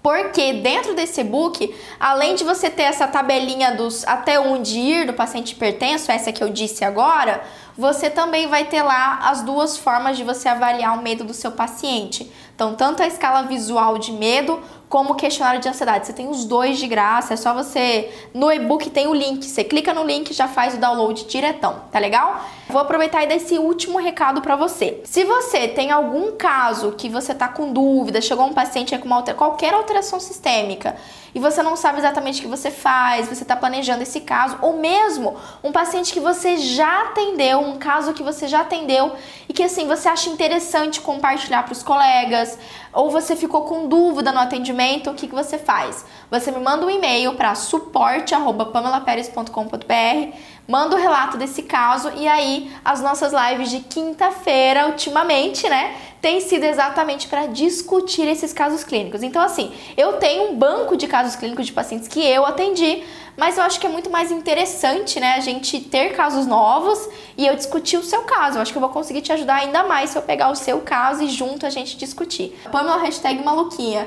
[0.01, 5.13] porque dentro desse e-book, além de você ter essa tabelinha dos até onde ir do
[5.13, 7.43] paciente hipertenso, essa que eu disse agora,
[7.77, 11.51] você também vai ter lá as duas formas de você avaliar o medo do seu
[11.51, 12.31] paciente.
[12.55, 16.07] Então, tanto a escala visual de medo como questionário de ansiedade.
[16.07, 18.09] Você tem os dois de graça, é só você.
[18.33, 19.45] No e-book tem o link.
[19.45, 22.41] Você clica no link e já faz o download diretão, tá legal?
[22.67, 25.01] Vou aproveitar e dar esse último recado para você.
[25.03, 29.21] Se você tem algum caso que você tá com dúvida, chegou um paciente com uma
[29.21, 30.95] qualquer alteração sistêmica
[31.33, 34.77] e você não sabe exatamente o que você faz, você está planejando esse caso, ou
[34.77, 39.13] mesmo um paciente que você já atendeu, um caso que você já atendeu
[39.47, 42.57] e que assim você acha interessante compartilhar para os colegas,
[42.91, 46.05] ou você ficou com dúvida no atendimento, o que, que você faz?
[46.31, 53.01] Você me manda um e-mail para suporte@pamelaperes.com.br, manda o relato desse caso e aí as
[53.01, 55.95] nossas lives de quinta-feira, ultimamente, né?
[56.21, 59.23] tem sido exatamente para discutir esses casos clínicos.
[59.23, 63.03] Então, assim, eu tenho um banco de casos clínicos de pacientes que eu atendi,
[63.37, 67.07] mas eu acho que é muito mais interessante, né, a gente ter casos novos
[67.37, 68.57] e eu discutir o seu caso.
[68.57, 70.81] Eu acho que eu vou conseguir te ajudar ainda mais se eu pegar o seu
[70.81, 72.59] caso e junto a gente discutir.
[72.69, 74.05] Pamela hashtag maluquinha.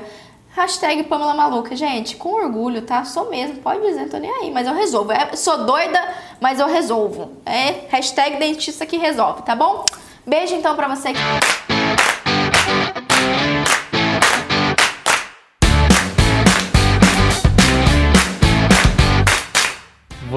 [0.55, 3.03] Hashtag Pamela Maluca, gente, com orgulho, tá?
[3.03, 5.11] Sou mesmo, pode dizer, tô nem aí, mas eu resolvo.
[5.11, 5.99] É, sou doida,
[6.39, 7.31] mas eu resolvo.
[7.43, 9.83] É hashtag dentista que resolve, tá bom?
[10.23, 11.11] Beijo então pra você.